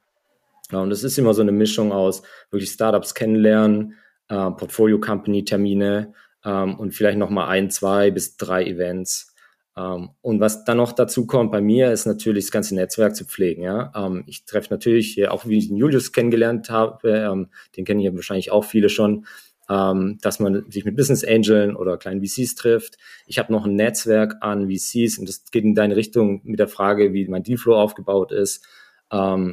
[0.72, 3.94] Ja, und das ist immer so eine Mischung aus wirklich Startups kennenlernen,
[4.28, 6.12] äh, Portfolio-Company-Termine
[6.44, 9.29] ähm, und vielleicht nochmal ein, zwei bis drei Events.
[9.76, 13.24] Ähm, und was dann noch dazu kommt bei mir, ist natürlich das ganze Netzwerk zu
[13.24, 13.62] pflegen.
[13.62, 13.92] Ja?
[13.94, 18.14] Ähm, ich treffe natürlich auch wie ich den Julius kennengelernt habe, ähm, den kennen hier
[18.14, 19.26] wahrscheinlich auch viele schon,
[19.72, 22.98] dass man sich mit Business Angeln oder kleinen VCs trifft.
[23.28, 26.66] Ich habe noch ein Netzwerk an VCs und das geht in deine Richtung mit der
[26.66, 28.66] Frage, wie mein Dealflow aufgebaut ist.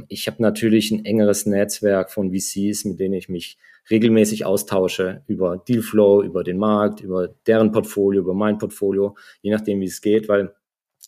[0.08, 5.58] ich habe natürlich ein engeres Netzwerk von VCs, mit denen ich mich regelmäßig austausche über
[5.58, 10.28] Dealflow, über den Markt, über deren Portfolio, über mein Portfolio, je nachdem, wie es geht,
[10.30, 10.54] weil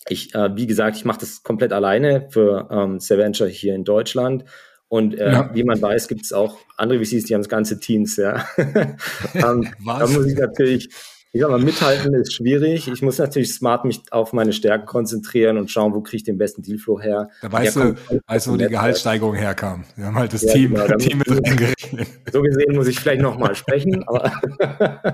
[0.07, 4.45] ich, äh, wie gesagt, ich mache das komplett alleine für ähm, Venture hier in Deutschland.
[4.87, 5.51] Und äh, ja.
[5.53, 8.43] wie man weiß, gibt es auch andere VCs, die haben das ganze Teams, ja.
[8.57, 10.89] ähm, da muss ich natürlich
[11.31, 12.87] ich sag mal, mithalten ist schwierig.
[12.87, 16.39] Ich muss natürlich smart mich auf meine Stärken konzentrieren und schauen, wo kriege ich den
[16.39, 17.29] besten Dealflow her.
[17.43, 19.83] Da weißt du, weißt du, wo die Gehaltssteigerung herkam.
[19.95, 22.07] Wir haben halt das ja, Team, genau, Team mit reingerechnet.
[22.33, 24.31] So gesehen muss ich vielleicht nochmal sprechen, aber.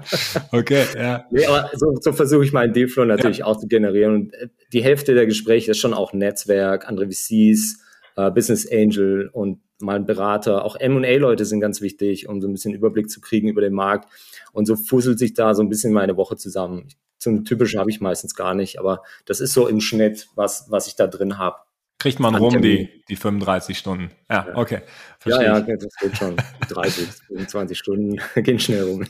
[0.53, 1.25] okay, ja.
[1.31, 3.45] Nee, aber so, so versuche ich meinen Dealflow natürlich ja.
[3.45, 4.15] auch zu generieren.
[4.15, 7.79] Und äh, die Hälfte der Gespräche ist schon auch Netzwerk, andere VCs,
[8.15, 10.63] äh, Business Angel und mal ein Berater.
[10.63, 14.09] Auch M&A-Leute sind ganz wichtig, um so ein bisschen Überblick zu kriegen über den Markt.
[14.55, 16.87] Und so fusselt sich da so ein bisschen meine Woche zusammen.
[17.19, 20.87] Zum typischen habe ich meistens gar nicht, aber das ist so im Schnitt, was, was
[20.87, 21.57] ich da drin habe.
[21.99, 24.11] Kriegt man rum die, die 35 Stunden.
[24.29, 24.55] Ja, ja.
[24.55, 24.81] okay.
[25.19, 26.37] Verstehe ja, ja, das geht schon.
[26.69, 29.03] 30, 25 Stunden gehen schnell rum.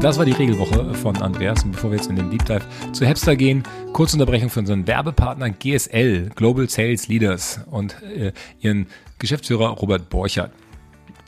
[0.00, 1.62] Das war die Regelwoche von Andreas.
[1.62, 4.86] Und bevor wir jetzt in den Deep Dive zu Hepster gehen, kurze Unterbrechung für unseren
[4.86, 8.86] Werbepartner GSL, Global Sales Leaders und äh, ihren
[9.18, 10.52] Geschäftsführer Robert Borchert.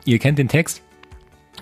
[0.06, 0.80] Ihr kennt den Text.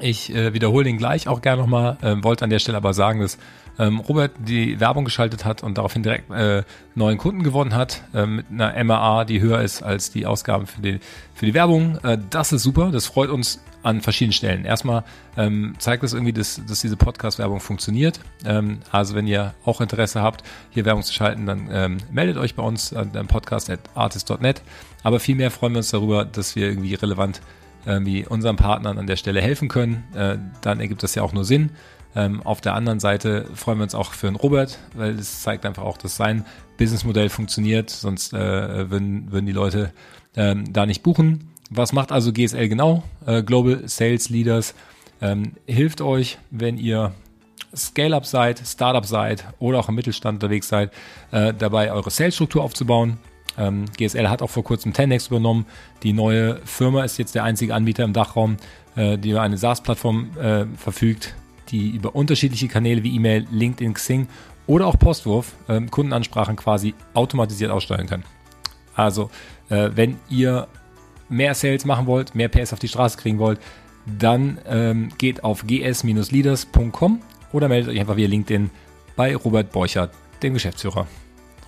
[0.00, 3.20] Ich äh, wiederhole den gleich auch gerne nochmal, äh, wollte an der Stelle aber sagen,
[3.20, 3.38] dass
[3.78, 8.26] ähm, Robert die Werbung geschaltet hat und daraufhin direkt äh, neuen Kunden gewonnen hat, äh,
[8.26, 11.00] mit einer MAA, die höher ist als die Ausgaben für die,
[11.34, 11.98] für die Werbung.
[12.02, 14.64] Äh, das ist super, das freut uns an verschiedenen Stellen.
[14.66, 15.04] Erstmal
[15.38, 18.20] ähm, zeigt das irgendwie, dass, dass diese Podcast-Werbung funktioniert.
[18.44, 22.54] Ähm, also wenn ihr auch Interesse habt, hier Werbung zu schalten, dann ähm, meldet euch
[22.54, 24.62] bei uns an dem Podcast at artist.net.
[25.02, 27.40] Aber vielmehr freuen wir uns darüber, dass wir irgendwie relevant
[27.84, 31.44] wie unseren Partnern an der Stelle helfen können, äh, dann ergibt das ja auch nur
[31.44, 31.70] Sinn.
[32.14, 35.64] Ähm, auf der anderen Seite freuen wir uns auch für den Robert, weil es zeigt
[35.64, 36.44] einfach auch, dass sein
[36.76, 39.92] Businessmodell funktioniert, sonst äh, würden, würden die Leute
[40.36, 41.50] ähm, da nicht buchen.
[41.70, 43.04] Was macht also GSL genau?
[43.26, 44.74] Äh, Global Sales Leaders
[45.22, 47.12] ähm, hilft euch, wenn ihr
[47.76, 50.90] Scale-up seid, Startup seid oder auch im Mittelstand unterwegs seid,
[51.30, 53.18] dabei eure Sales-Struktur aufzubauen,
[53.60, 55.66] ähm, GSL hat auch vor kurzem Tenex übernommen.
[56.02, 58.56] Die neue Firma ist jetzt der einzige Anbieter im Dachraum,
[58.96, 61.34] äh, die über eine SaaS-Plattform äh, verfügt,
[61.68, 64.28] die über unterschiedliche Kanäle wie E-Mail, LinkedIn, Xing
[64.66, 68.24] oder auch Postwurf äh, Kundenansprachen quasi automatisiert aussteuern kann.
[68.94, 69.30] Also,
[69.68, 70.66] äh, wenn ihr
[71.28, 73.60] mehr Sales machen wollt, mehr PS auf die Straße kriegen wollt,
[74.18, 77.20] dann ähm, geht auf gs-leaders.com
[77.52, 78.70] oder meldet euch einfach via LinkedIn
[79.16, 81.06] bei Robert Borchert, dem Geschäftsführer.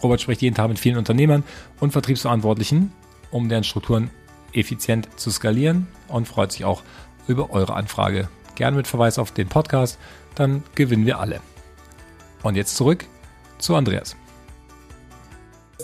[0.03, 1.45] Robert spricht jeden Tag mit vielen Unternehmern
[1.81, 2.93] und Vertriebsverantwortlichen,
[3.31, 4.11] um deren Strukturen
[4.53, 6.83] effizient zu skalieren und freut sich auch
[7.27, 8.29] über eure Anfrage.
[8.55, 9.99] Gerne mit Verweis auf den Podcast,
[10.35, 11.41] dann gewinnen wir alle.
[12.43, 13.07] Und jetzt zurück
[13.59, 14.17] zu Andreas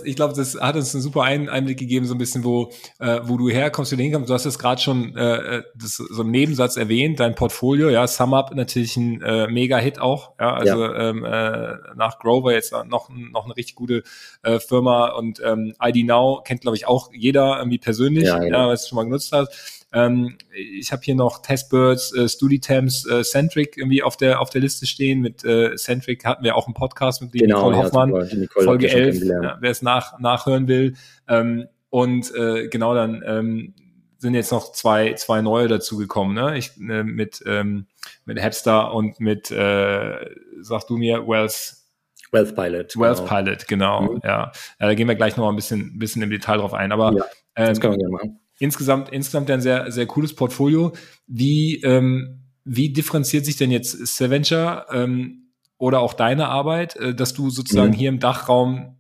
[0.04, 3.37] ich glaube, das hat uns einen super Einblick gegeben, so ein bisschen, wo, äh, wo
[3.37, 4.28] du herkommst, wie du hinkommst.
[4.28, 8.54] Du hast es gerade schon äh, das, so im Nebensatz erwähnt, dein Portfolio, ja, SumUp
[8.54, 11.11] natürlich ein äh, Mega-Hit auch, ja, also ja.
[11.11, 14.02] Ähm, äh, nach Grover jetzt noch, noch eine richtig gute
[14.42, 18.58] äh, Firma und ähm, ID Now kennt, glaube ich, auch jeder irgendwie persönlich, ja, genau.
[18.58, 19.78] ja, was du schon mal genutzt hast.
[19.92, 24.61] Ähm, ich habe hier noch Testbirds, äh, StudiTemps, äh, Centric irgendwie auf der auf der
[24.61, 25.20] Liste stehen.
[25.20, 28.90] Mit äh, Centric hatten wir auch einen Podcast mit genau, Nicole Hoffmann, ja, Nicole Folge
[28.90, 30.94] 11, ja, wer es nach, nachhören will.
[31.27, 33.74] Ähm, und äh, genau dann ähm,
[34.18, 36.59] sind jetzt noch zwei, zwei neue dazugekommen, ne?
[36.59, 37.87] Ich, äh, mit, ähm,
[38.24, 40.27] mit Hapstar und mit, äh,
[40.61, 41.87] sag du mir, Wells.
[42.31, 42.94] Wealth Pilot.
[42.96, 43.29] Wealth genau.
[43.29, 44.20] Pilot, genau, mhm.
[44.22, 44.53] ja.
[44.81, 44.87] ja.
[44.87, 47.24] Da gehen wir gleich noch ein bisschen, bisschen im Detail drauf ein, aber ja,
[47.55, 48.40] das ähm, können wir gerne machen.
[48.59, 50.92] Insgesamt, insgesamt ein sehr, sehr cooles Portfolio.
[51.27, 57.35] Wie, ähm, wie differenziert sich denn jetzt Saventure ähm, oder auch deine Arbeit, äh, dass
[57.35, 57.97] du sozusagen mhm.
[57.97, 58.97] hier im Dachraum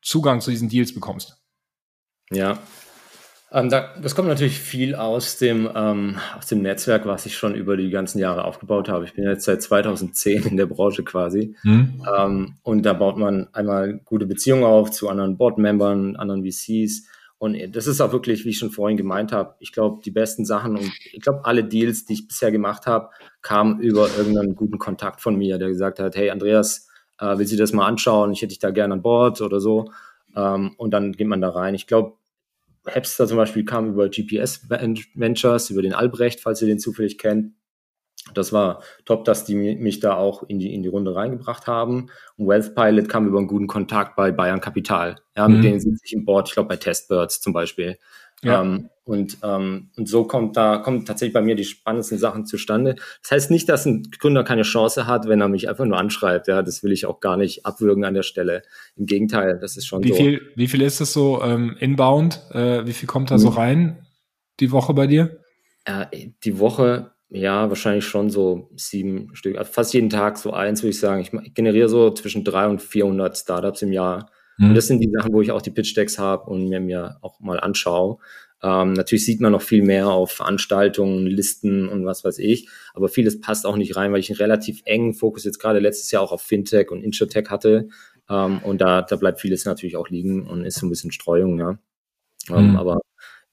[0.00, 1.36] Zugang zu diesen Deals bekommst?
[2.30, 2.58] Ja,
[3.54, 7.54] ähm, da, das kommt natürlich viel aus dem, ähm, aus dem Netzwerk, was ich schon
[7.54, 9.04] über die ganzen Jahre aufgebaut habe.
[9.04, 11.54] Ich bin jetzt seit 2010 in der Branche quasi.
[11.62, 12.02] Mhm.
[12.18, 17.06] Ähm, und da baut man einmal gute Beziehungen auf zu anderen Board-Membern, anderen VCs.
[17.44, 20.46] Und das ist auch wirklich, wie ich schon vorhin gemeint habe, ich glaube, die besten
[20.46, 23.10] Sachen und ich glaube, alle Deals, die ich bisher gemacht habe,
[23.42, 27.58] kamen über irgendeinen guten Kontakt von mir, der gesagt hat, hey Andreas, äh, willst du
[27.58, 28.32] das mal anschauen?
[28.32, 29.92] Ich hätte dich da gerne an Bord oder so.
[30.34, 31.74] Ähm, und dann geht man da rein.
[31.74, 32.14] Ich glaube,
[32.86, 37.52] Hepster zum Beispiel kam über GPS Ventures, über den Albrecht, falls ihr den zufällig kennt.
[38.32, 42.06] Das war top, dass die mich da auch in die, in die Runde reingebracht haben.
[42.36, 45.16] Und Wealth Pilot kam über einen guten Kontakt bei Bayern Capital.
[45.36, 45.62] Ja, mit mhm.
[45.62, 47.98] denen sitze ich im Board, ich glaube bei Testbirds zum Beispiel.
[48.42, 48.62] Ja.
[48.62, 52.96] Ähm, und, ähm, und so kommt da, kommen tatsächlich bei mir die spannendsten Sachen zustande.
[53.22, 56.48] Das heißt nicht, dass ein Gründer keine Chance hat, wenn er mich einfach nur anschreibt.
[56.48, 58.62] Ja, das will ich auch gar nicht abwürgen an der Stelle.
[58.96, 60.14] Im Gegenteil, das ist schon wie so.
[60.14, 62.40] Viel, wie viel ist das so ähm, inbound?
[62.52, 63.40] Äh, wie viel kommt da mhm.
[63.40, 64.06] so rein
[64.60, 65.40] die Woche bei dir?
[65.84, 66.06] Äh,
[66.42, 69.56] die Woche, ja, wahrscheinlich schon so sieben Stück.
[69.56, 71.20] Also fast jeden Tag so eins, würde ich sagen.
[71.20, 74.30] Ich generiere so zwischen drei und 400 Startups im Jahr.
[74.58, 74.68] Mhm.
[74.68, 77.16] Und das sind die Sachen, wo ich auch die Pitch Decks habe und mir, mir
[77.22, 78.18] auch mal anschaue.
[78.62, 83.08] Ähm, natürlich sieht man noch viel mehr auf Veranstaltungen, Listen und was weiß ich, aber
[83.08, 86.22] vieles passt auch nicht rein, weil ich einen relativ engen Fokus jetzt gerade letztes Jahr
[86.22, 87.88] auch auf Fintech und Insurtech hatte.
[88.30, 91.58] Ähm, und da, da bleibt vieles natürlich auch liegen und ist so ein bisschen Streuung,
[91.58, 91.78] ja.
[92.48, 92.76] Ähm, mhm.
[92.76, 93.00] Aber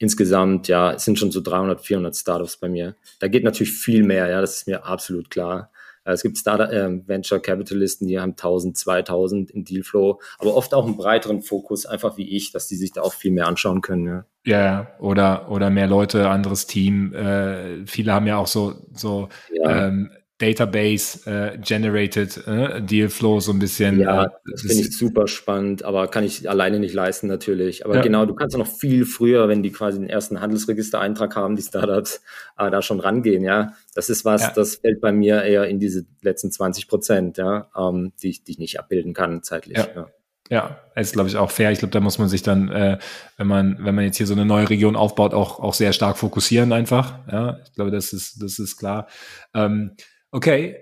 [0.01, 2.95] insgesamt, ja, es sind schon so 300, 400 Startups bei mir.
[3.19, 5.71] Da geht natürlich viel mehr, ja, das ist mir absolut klar.
[6.03, 10.73] Äh, es gibt Startup, äh, Venture Capitalisten, die haben 1000, 2000 im Dealflow, aber oft
[10.73, 13.81] auch einen breiteren Fokus, einfach wie ich, dass die sich da auch viel mehr anschauen
[13.81, 14.23] können.
[14.43, 17.13] Ja, ja oder, oder mehr Leute, anderes Team.
[17.13, 19.87] Äh, viele haben ja auch so, so ja.
[19.87, 23.99] ähm, Database äh, generated äh, Dealflow so ein bisschen.
[23.99, 27.85] Ja, äh, das finde ich super spannend, aber kann ich alleine nicht leisten natürlich.
[27.85, 28.01] Aber ja.
[28.01, 32.21] genau, du kannst noch viel früher, wenn die quasi den ersten Handelsregistereintrag haben, die Startups,
[32.57, 33.43] äh, da schon rangehen.
[33.43, 34.53] Ja, das ist was, ja.
[34.55, 38.53] das fällt bei mir eher in diese letzten 20 Prozent, ja, ähm, die, ich, die
[38.53, 39.77] ich nicht abbilden kann zeitlich.
[39.77, 39.87] Ja.
[39.95, 40.07] ja.
[40.49, 41.71] Ja, ist glaube ich auch fair.
[41.71, 42.97] Ich glaube, da muss man sich dann, äh,
[43.37, 46.17] wenn man wenn man jetzt hier so eine neue Region aufbaut, auch auch sehr stark
[46.17, 47.19] fokussieren einfach.
[47.31, 49.07] Ja, ich glaube, das ist das ist klar.
[49.53, 49.95] Ähm,
[50.31, 50.77] Okay,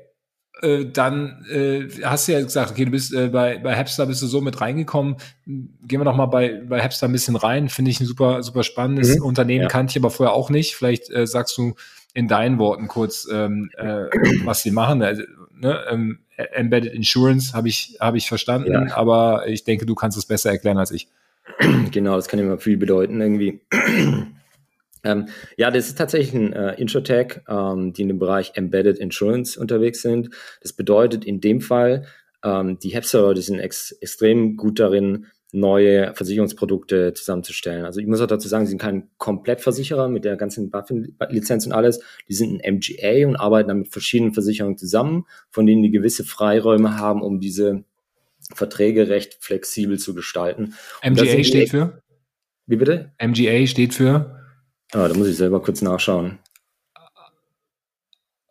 [0.61, 4.21] äh, dann äh, hast du ja gesagt, okay, du bist äh, bei, bei Hapster bist
[4.21, 5.17] du so mit reingekommen.
[5.45, 7.69] Gehen wir noch mal bei, bei Hapster ein bisschen rein.
[7.69, 9.25] Finde ich ein super, super spannendes mhm.
[9.25, 9.67] Unternehmen, ja.
[9.67, 10.75] kannte ich aber vorher auch nicht.
[10.75, 11.75] Vielleicht äh, sagst du
[12.13, 14.05] in deinen Worten kurz, ähm, äh,
[14.43, 15.01] was sie machen.
[15.01, 18.95] Also, ne, ähm, Embedded Insurance habe ich, hab ich verstanden, ja.
[18.95, 21.07] aber ich denke, du kannst es besser erklären als ich.
[21.91, 23.61] Genau, das kann immer viel bedeuten irgendwie.
[25.03, 29.59] Ähm, ja, das ist tatsächlich ein äh, Insurtech, ähm, die in dem Bereich Embedded Insurance
[29.59, 30.29] unterwegs sind.
[30.61, 32.05] Das bedeutet in dem Fall,
[32.43, 37.83] ähm, die Hepster, die sind ex extrem gut darin, neue Versicherungsprodukte zusammenzustellen.
[37.85, 41.71] Also ich muss auch dazu sagen, sie sind kein Komplettversicherer mit der ganzen BaFin-Lizenz und
[41.71, 41.99] alles.
[42.27, 46.23] Die sind ein MGA und arbeiten dann mit verschiedenen Versicherungen zusammen, von denen die gewisse
[46.23, 47.83] Freiräume haben, um diese
[48.53, 50.75] Verträge recht flexibel zu gestalten.
[51.03, 52.01] MGA steht für?
[52.67, 53.11] Wie bitte?
[53.19, 54.38] MGA steht für?
[54.93, 56.39] Ah, da muss ich selber kurz nachschauen.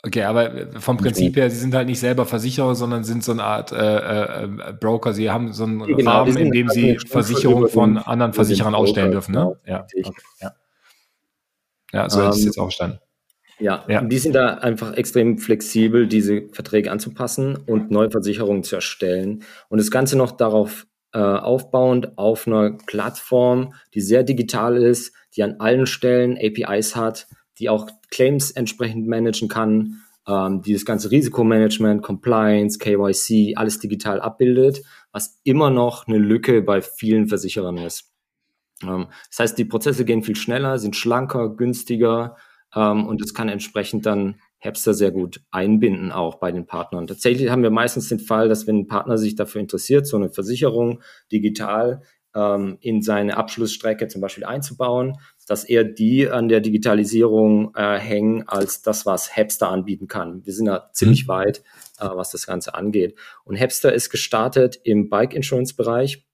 [0.05, 3.43] Okay, aber vom Prinzip her, Sie sind halt nicht selber Versicherer, sondern sind so eine
[3.43, 5.13] Art äh, äh, Broker.
[5.13, 9.33] Sie haben so einen genau, Rahmen, in dem Sie Versicherungen von anderen Versicherern ausstellen dürfen,
[9.33, 9.41] ne?
[9.41, 9.87] Genau, ja.
[10.05, 10.53] Okay, ja.
[11.93, 13.01] Ja, so um, hätte ich es jetzt auch verstanden.
[13.59, 18.77] Ja, ja, die sind da einfach extrem flexibel, diese Verträge anzupassen und neue Versicherungen zu
[18.77, 19.43] erstellen.
[19.69, 20.87] Und das Ganze noch darauf
[21.19, 27.27] äh, aufbauend auf einer Plattform, die sehr digital ist, die an allen Stellen APIs hat,
[27.59, 34.21] die auch Claims entsprechend managen kann, ähm, die das ganze Risikomanagement, Compliance, KYC, alles digital
[34.21, 38.13] abbildet, was immer noch eine Lücke bei vielen Versicherern ist.
[38.85, 42.37] Ähm, das heißt, die Prozesse gehen viel schneller, sind schlanker, günstiger
[42.77, 47.07] ähm, und es kann entsprechend dann Hapster sehr gut einbinden, auch bei den Partnern.
[47.07, 50.31] Tatsächlich haben wir meistens den Fall, dass wenn ein Partner sich dafür interessiert, so eine
[50.31, 52.03] Versicherung digital
[52.35, 58.47] ähm, in seine Abschlussstrecke zum Beispiel einzubauen, dass eher die an der Digitalisierung äh, hängen,
[58.47, 60.45] als das, was Hapster anbieten kann.
[60.45, 61.29] Wir sind ja ziemlich mhm.
[61.29, 61.59] weit,
[61.99, 63.17] äh, was das Ganze angeht.
[63.45, 66.27] Und Hapster ist gestartet im Bike Insurance Bereich,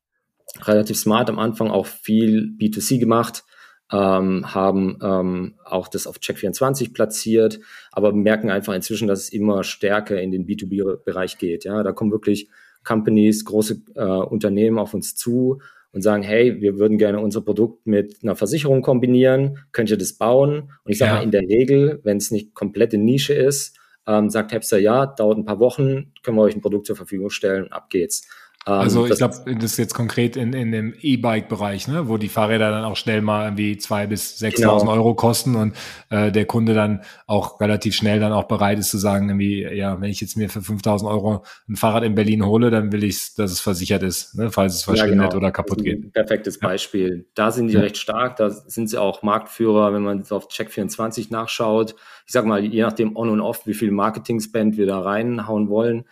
[0.62, 3.44] relativ smart am Anfang auch viel B2C gemacht,
[3.92, 7.61] ähm, haben ähm, auch das auf Check24 platziert,
[7.92, 11.64] aber merken einfach inzwischen, dass es immer stärker in den B2B-Bereich geht.
[11.64, 12.49] Ja, da kommen wirklich
[12.83, 15.61] Companies, große äh, Unternehmen auf uns zu
[15.92, 20.14] und sagen, hey, wir würden gerne unser Produkt mit einer Versicherung kombinieren, könnt ihr das
[20.14, 20.73] bauen?
[20.83, 21.16] Und ich sage ja.
[21.18, 25.38] mal, in der Regel, wenn es nicht komplette Nische ist, ähm, sagt Hepster, ja, dauert
[25.38, 28.29] ein paar Wochen, können wir euch ein Produkt zur Verfügung stellen, ab geht's.
[28.66, 32.29] Ähm, also ich glaube, das ist jetzt konkret in, in dem E-Bike-Bereich, ne, wo die
[32.29, 34.90] Fahrräder dann auch schnell mal irgendwie zwei bis 6.000 genau.
[34.90, 35.74] Euro kosten und
[36.11, 40.00] äh, der Kunde dann auch relativ schnell dann auch bereit ist zu sagen, irgendwie, ja,
[40.00, 43.35] wenn ich jetzt mir für 5.000 Euro ein Fahrrad in Berlin hole, dann will ich,
[43.35, 45.37] dass es versichert ist, ne, falls es verschwindet ja, genau.
[45.37, 46.12] oder kaputt geht.
[46.12, 47.27] perfektes Beispiel.
[47.35, 47.81] Da sind die ja.
[47.81, 51.94] recht stark, da sind sie auch Marktführer, wenn man auf Check24 nachschaut.
[52.27, 56.05] Ich sag mal, je nachdem on und off, wie viel Marketing-Spend wir da reinhauen wollen.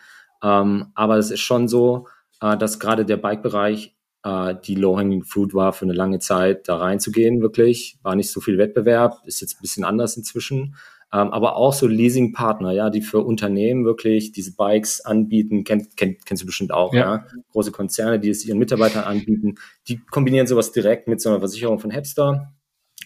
[0.43, 2.09] Ähm, aber es ist schon so,
[2.43, 6.77] äh, dass gerade der Bike-Bereich äh, die Low-Hanging Fruit war für eine lange Zeit, da
[6.77, 7.99] reinzugehen, wirklich.
[8.03, 10.75] War nicht so viel Wettbewerb, ist jetzt ein bisschen anders inzwischen.
[11.15, 16.25] Ähm, aber auch so Leasing-Partner, ja, die für Unternehmen wirklich diese Bikes anbieten, kennt, kennt,
[16.25, 17.01] kennst du bestimmt auch, ja.
[17.01, 17.27] ja.
[17.53, 19.57] Große Konzerne, die es ihren Mitarbeitern anbieten,
[19.89, 22.53] die kombinieren sowas direkt mit so einer Versicherung von Hepster.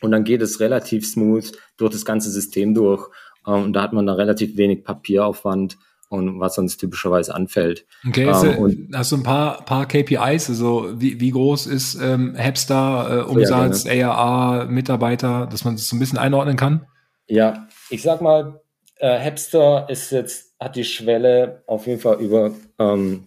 [0.03, 3.09] Und dann geht es relativ smooth durch das ganze System durch.
[3.47, 5.77] Ähm, und da hat man da relativ wenig Papieraufwand
[6.09, 7.87] und was sonst typischerweise anfällt.
[8.07, 12.35] Okay, ähm, und, hast du ein paar, paar KPIs, also wie, wie groß ist ähm,
[12.35, 16.87] Hepstar, äh, Umsatz, ja, ARA, Mitarbeiter, dass man das so ein bisschen einordnen kann?
[17.27, 18.61] Ja, ich sag mal,
[18.97, 23.25] äh, Hepstar ist jetzt, hat die Schwelle auf jeden Fall über, ähm,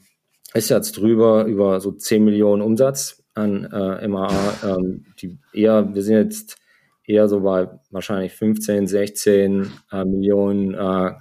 [0.54, 4.54] ist jetzt drüber über so 10 Millionen Umsatz an äh, MAA.
[4.64, 6.58] Ähm, die eher, wir sind jetzt
[7.06, 11.12] eher so bei wahrscheinlich 15, 16 äh, Millionen äh, äh,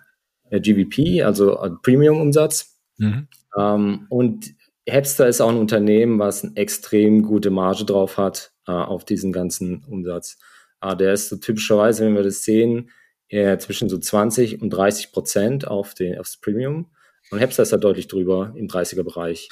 [0.50, 2.78] GVP, also äh, Premium-Umsatz.
[2.98, 3.28] Mhm.
[3.56, 4.54] Ähm, und
[4.86, 9.32] Hepster ist auch ein Unternehmen, was eine extrem gute Marge drauf hat äh, auf diesen
[9.32, 10.38] ganzen Umsatz.
[10.80, 12.90] Äh, der ist so typischerweise, wenn wir das sehen,
[13.28, 16.86] äh, zwischen so 20 und 30 Prozent auf den, aufs Premium.
[17.30, 19.50] Und Hepster ist da deutlich drüber im 30er-Bereich.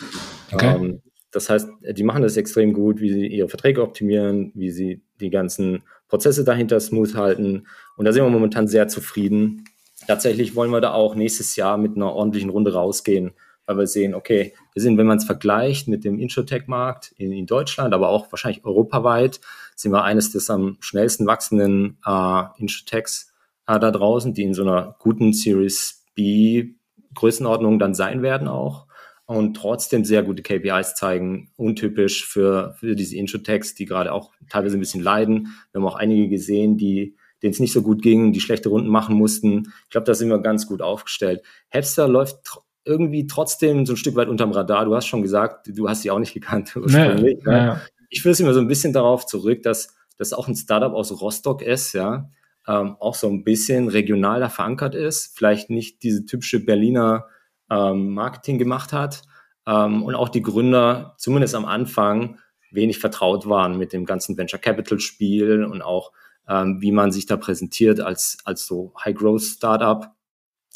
[0.53, 0.75] Okay.
[0.75, 5.03] Ähm, das heißt, die machen das extrem gut, wie sie ihre Verträge optimieren, wie sie
[5.21, 7.67] die ganzen Prozesse dahinter smooth halten.
[7.97, 9.65] Und da sind wir momentan sehr zufrieden
[10.07, 13.33] tatsächlich wollen wir da auch nächstes Jahr mit einer ordentlichen Runde rausgehen,
[13.67, 17.47] weil wir sehen, okay, wir sind, wenn man es vergleicht mit dem Introtech-Markt in, in,
[17.47, 19.41] Deutschland, aber auch wahrscheinlich europaweit,
[19.75, 23.33] sind wir eines des am schnellsten wachsenden äh, Introtechs
[23.67, 26.75] äh, da draußen, die in so einer guten Series B
[27.15, 28.87] Größenordnung dann sein werden auch
[29.27, 34.77] und trotzdem sehr gute KPIs zeigen, untypisch für, für diese Introtechs, die gerade auch teilweise
[34.77, 35.49] ein bisschen leiden.
[35.73, 38.89] Wir haben auch einige gesehen, die denen es nicht so gut ging, die schlechte Runden
[38.89, 39.73] machen mussten.
[39.85, 41.43] Ich glaube, da sind wir ganz gut aufgestellt.
[41.69, 44.85] Hepster läuft tr irgendwie trotzdem so ein Stück weit unterm Radar.
[44.85, 47.39] Du hast schon gesagt, du hast sie auch nicht gekannt ursprünglich.
[47.45, 47.81] Nee, ne?
[48.11, 51.11] Ich führe es immer so ein bisschen darauf zurück, dass das auch ein Startup aus
[51.21, 52.31] Rostock ist, ja,
[52.69, 57.27] ähm, auch so ein bisschen regionaler verankert ist, vielleicht nicht diese typische Berliner
[57.71, 59.23] ähm, Marketing gemacht hat
[59.67, 62.39] ähm, und auch die Gründer zumindest am Anfang
[62.71, 66.13] wenig vertraut waren mit dem ganzen Venture Capital Spiel und auch
[66.49, 70.11] ähm, wie man sich da präsentiert als, als so High-Growth-Startup.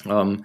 [0.06, 0.44] Ähm,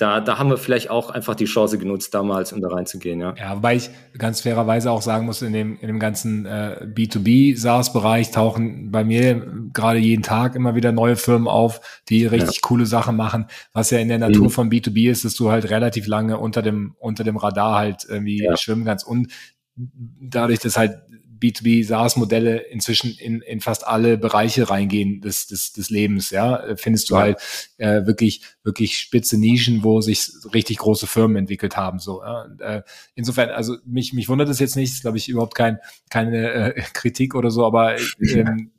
[0.00, 3.34] da, da haben wir vielleicht auch einfach die Chance genutzt, damals, um da reinzugehen, ja.
[3.36, 8.30] Ja, wobei ich ganz fairerweise auch sagen muss, in dem, in dem ganzen äh, B2B-SaaS-Bereich
[8.30, 12.60] tauchen bei mir gerade jeden Tag immer wieder neue Firmen auf, die richtig ja.
[12.62, 13.46] coole Sachen machen.
[13.72, 14.50] Was ja in der Natur mhm.
[14.50, 18.42] von B2B ist, dass du halt relativ lange unter dem, unter dem Radar halt irgendwie
[18.42, 18.56] ja.
[18.56, 19.06] schwimmen kannst.
[19.06, 19.30] Und
[19.76, 20.98] dadurch, dass halt
[21.40, 27.10] B2B SaaS-Modelle inzwischen in, in fast alle Bereiche reingehen des, des, des Lebens, ja, findest
[27.10, 27.20] du ja.
[27.20, 27.38] halt
[27.78, 31.98] äh, wirklich, wirklich spitze Nischen, wo sich richtig große Firmen entwickelt haben.
[31.98, 32.42] So, ja.
[32.42, 32.82] Und, äh,
[33.14, 35.78] insofern, also mich, mich wundert es jetzt nicht, ist, glaube ich, überhaupt kein,
[36.10, 38.70] keine äh, Kritik oder so, aber ähm,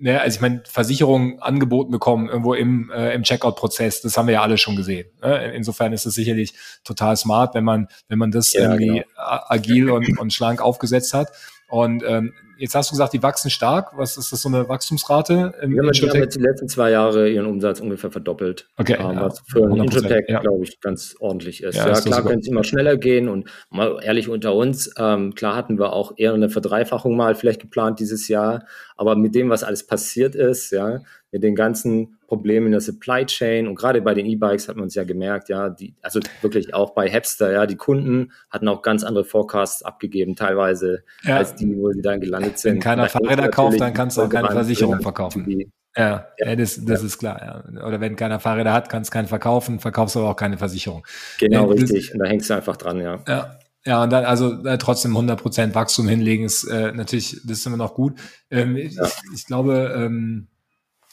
[0.00, 4.34] ne, also ich meine, Versicherungen angeboten bekommen, irgendwo im, äh, im Checkout-Prozess, das haben wir
[4.34, 5.08] ja alle schon gesehen.
[5.22, 5.52] Ne?
[5.52, 9.04] Insofern ist es sicherlich total smart, wenn man, wenn man das ja, irgendwie genau.
[9.16, 11.30] agil und, und schlank aufgesetzt hat.
[11.70, 13.96] Und ähm, Jetzt hast du gesagt, die wachsen stark.
[13.96, 15.54] Was ist das so eine Wachstumsrate?
[15.62, 18.68] Im ja, die haben jetzt die letzten zwei Jahre ihren Umsatz ungefähr verdoppelt.
[18.76, 18.96] Okay.
[19.00, 20.40] Ähm, ja, was für ein Introtech, ja.
[20.40, 21.76] glaube ich, ganz ordentlich ist.
[21.76, 25.56] Ja, ja klar können es immer schneller gehen und mal ehrlich unter uns, ähm, klar
[25.56, 29.64] hatten wir auch eher eine Verdreifachung mal vielleicht geplant dieses Jahr, aber mit dem, was
[29.64, 31.00] alles passiert ist, ja,
[31.32, 34.86] mit den ganzen Problemen in der Supply Chain und gerade bei den E-Bikes hat man
[34.86, 38.82] es ja gemerkt, ja, die, also wirklich auch bei Hepster, ja, die Kunden hatten auch
[38.82, 41.36] ganz andere Forecasts abgegeben, teilweise, ja.
[41.36, 42.74] als die, wo sie dann gelandet sind.
[42.74, 45.72] Wenn keiner Fahrräder kauft, dann kannst du auch keine Versicherung verkaufen.
[45.96, 47.06] Ja, ja, das, das ja.
[47.06, 47.64] ist klar.
[47.74, 47.84] Ja.
[47.84, 51.04] Oder wenn keiner Fahrräder hat, kannst du keinen verkaufen, verkaufst aber auch keine Versicherung.
[51.38, 52.12] Genau, ja, richtig.
[52.12, 53.18] Und da hängst du einfach dran, ja.
[53.26, 57.66] Ja, ja, und dann also äh, trotzdem 100% Wachstum hinlegen ist äh, natürlich, das ist
[57.66, 58.18] immer noch gut.
[58.50, 58.98] Ähm, ich,
[59.34, 60.48] ich, glaube, ähm,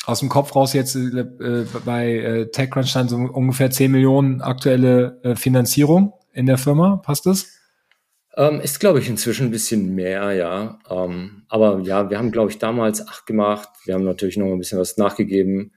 [0.07, 1.25] aus dem Kopf raus jetzt äh,
[1.85, 6.95] bei äh, TechCrunch stand so ungefähr 10 Millionen aktuelle äh, Finanzierung in der Firma.
[6.97, 7.47] Passt das?
[8.37, 10.79] Ähm, ist, glaube ich, inzwischen ein bisschen mehr, ja.
[10.89, 13.67] Ähm, aber ja, wir haben, glaube ich, damals acht gemacht.
[13.83, 15.73] Wir haben natürlich noch ein bisschen was nachgegeben.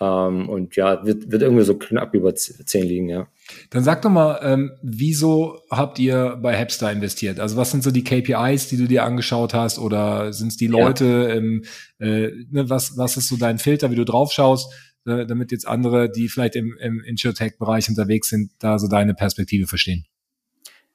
[0.00, 3.28] Ähm, und ja, wird, wird irgendwie so knapp über zehn liegen, ja.
[3.70, 7.38] Dann sag doch mal, ähm, wieso habt ihr bei Hapstar investiert?
[7.38, 9.78] Also was sind so die KPIs, die du dir angeschaut hast?
[9.78, 11.04] Oder sind es die Leute?
[11.04, 11.34] Ja.
[11.34, 11.64] Ähm,
[11.98, 14.72] äh, ne, was, was ist so dein Filter, wie du drauf schaust,
[15.06, 19.66] äh, damit jetzt andere, die vielleicht im, im Insurtech-Bereich unterwegs sind, da so deine Perspektive
[19.66, 20.06] verstehen?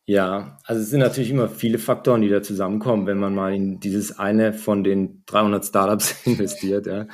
[0.09, 3.79] Ja, also es sind natürlich immer viele Faktoren, die da zusammenkommen, wenn man mal in
[3.79, 6.87] dieses eine von den 300 Startups investiert.
[6.87, 7.05] Ja.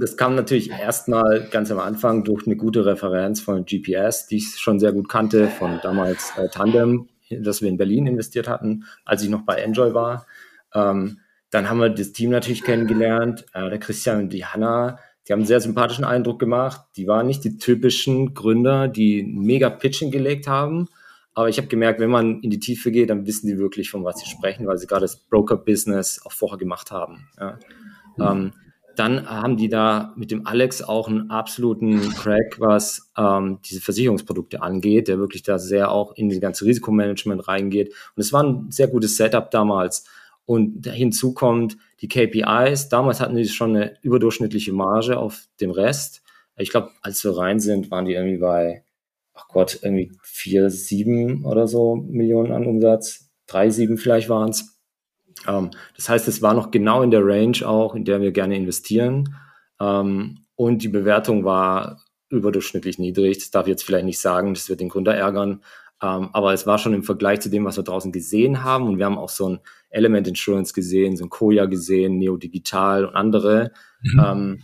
[0.00, 4.56] Das kam natürlich erstmal ganz am Anfang durch eine gute Referenz von GPS, die ich
[4.56, 9.22] schon sehr gut kannte, von damals äh, Tandem, das wir in Berlin investiert hatten, als
[9.22, 10.24] ich noch bei Enjoy war.
[10.72, 11.18] Ähm,
[11.50, 15.40] dann haben wir das Team natürlich kennengelernt, äh, der Christian und die Hanna, die haben
[15.40, 16.80] einen sehr sympathischen Eindruck gemacht.
[16.96, 20.88] Die waren nicht die typischen Gründer, die mega Pitching gelegt haben,
[21.34, 24.04] aber ich habe gemerkt, wenn man in die Tiefe geht, dann wissen die wirklich, von
[24.04, 27.28] was sie sprechen, weil sie gerade das Broker-Business auch vorher gemacht haben.
[27.38, 27.58] Ja.
[28.16, 28.24] Mhm.
[28.24, 28.52] Ähm,
[28.96, 34.60] dann haben die da mit dem Alex auch einen absoluten Crack, was ähm, diese Versicherungsprodukte
[34.60, 37.88] angeht, der wirklich da sehr auch in die ganze Risikomanagement reingeht.
[37.88, 40.04] Und es war ein sehr gutes Setup damals.
[40.44, 42.90] Und hinzu kommt die KPIs.
[42.90, 46.22] Damals hatten die schon eine überdurchschnittliche Marge auf dem Rest.
[46.58, 48.84] Ich glaube, als wir rein sind, waren die irgendwie bei
[49.34, 54.80] ach Gott, irgendwie vier, sieben oder so Millionen an Umsatz, drei, sieben vielleicht waren es.
[55.46, 58.56] Ähm, das heißt, es war noch genau in der Range auch, in der wir gerne
[58.56, 59.36] investieren.
[59.78, 63.38] Ähm, und die Bewertung war überdurchschnittlich niedrig.
[63.38, 65.62] Das darf ich jetzt vielleicht nicht sagen, das wird den Gründer ärgern.
[66.02, 68.88] Ähm, aber es war schon im Vergleich zu dem, was wir draußen gesehen haben.
[68.88, 69.60] Und wir haben auch so ein
[69.90, 73.72] Element Insurance gesehen, so ein Koya gesehen, Neo Digital und andere.
[74.00, 74.24] Mhm.
[74.24, 74.62] Ähm,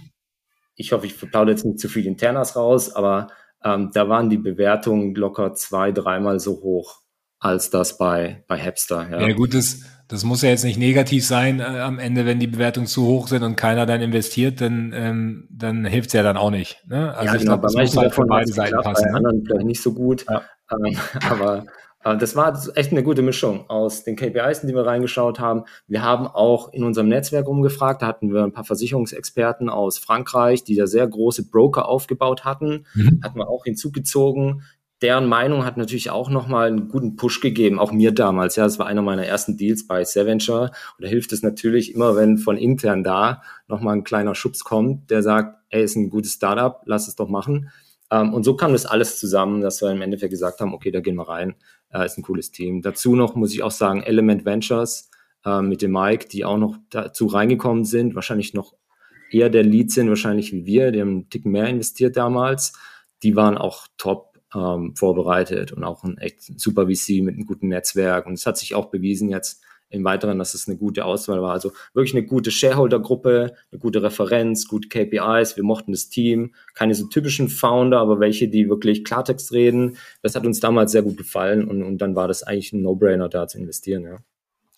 [0.77, 3.29] ich hoffe, ich verplaudere jetzt nicht zu viel Internas raus, aber
[3.65, 7.01] ähm, da waren die Bewertungen locker zwei, dreimal so hoch
[7.41, 9.09] als das bei, bei Hapster.
[9.11, 12.41] Ja, ja gut, das, das muss ja jetzt nicht negativ sein äh, am Ende, wenn
[12.41, 16.23] die Bewertungen zu hoch sind und keiner dann investiert, dann, ähm, dann hilft es ja
[16.23, 16.85] dann auch nicht.
[16.89, 17.15] Ne?
[17.15, 19.05] Also ja, ich genau, glaube, das muss halt von beide Seiten passen.
[19.05, 19.17] Bei ne?
[19.17, 20.43] anderen vielleicht nicht so gut, ja.
[20.73, 20.97] ähm,
[21.29, 21.65] aber
[22.05, 25.65] das war echt eine gute Mischung aus den KPIs, die wir reingeschaut haben.
[25.89, 28.03] Wir haben auch in unserem Netzwerk umgefragt.
[28.03, 32.87] Da hatten wir ein paar Versicherungsexperten aus Frankreich, die da sehr große Broker aufgebaut hatten.
[32.95, 33.21] Mhm.
[33.23, 34.63] Hatten wir auch hinzugezogen.
[35.01, 38.57] Deren Meinung hat natürlich auch nochmal einen guten Push gegeben, auch mir damals.
[38.57, 40.73] Ja, das war einer meiner ersten Deals bei Saventure.
[40.97, 45.11] Und da hilft es natürlich immer, wenn von intern da nochmal ein kleiner Schubs kommt,
[45.11, 47.71] der sagt, ey, ist ein gutes Startup, lass es doch machen.
[48.11, 50.91] Um, ähm, und so kam das alles zusammen, dass wir im Endeffekt gesagt haben, okay,
[50.91, 51.55] da gehen wir rein.
[51.95, 52.83] Uh, ist ein cooles Team.
[52.83, 55.11] Dazu noch muss ich auch sagen, Element Ventures
[55.47, 58.75] uh, mit dem Mike, die auch noch dazu reingekommen sind, wahrscheinlich noch
[59.31, 62.73] eher der Lead sind, wahrscheinlich wie wir, die haben einen Tick mehr investiert damals.
[63.23, 67.69] Die waren auch top ähm, vorbereitet und auch ein echt super VC mit einem guten
[67.69, 68.27] Netzwerk.
[68.27, 71.53] Und es hat sich auch bewiesen jetzt im Weiteren, dass es eine gute Auswahl war.
[71.53, 75.57] Also wirklich eine gute Shareholder-Gruppe, eine gute Referenz, gute KPIs.
[75.57, 76.55] Wir mochten das Team.
[76.75, 79.97] Keine so typischen Founder, aber welche, die wirklich Klartext reden.
[80.23, 83.29] Das hat uns damals sehr gut gefallen und, und dann war das eigentlich ein No-Brainer,
[83.29, 84.05] da zu investieren.
[84.05, 84.19] Ja,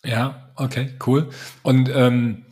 [0.05, 1.29] ja okay, cool.
[1.63, 2.45] Und ähm,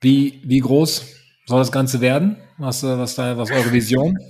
[0.00, 1.04] wie, wie groß
[1.46, 2.36] soll das Ganze werden?
[2.56, 4.16] Was, was, da, was eure Vision?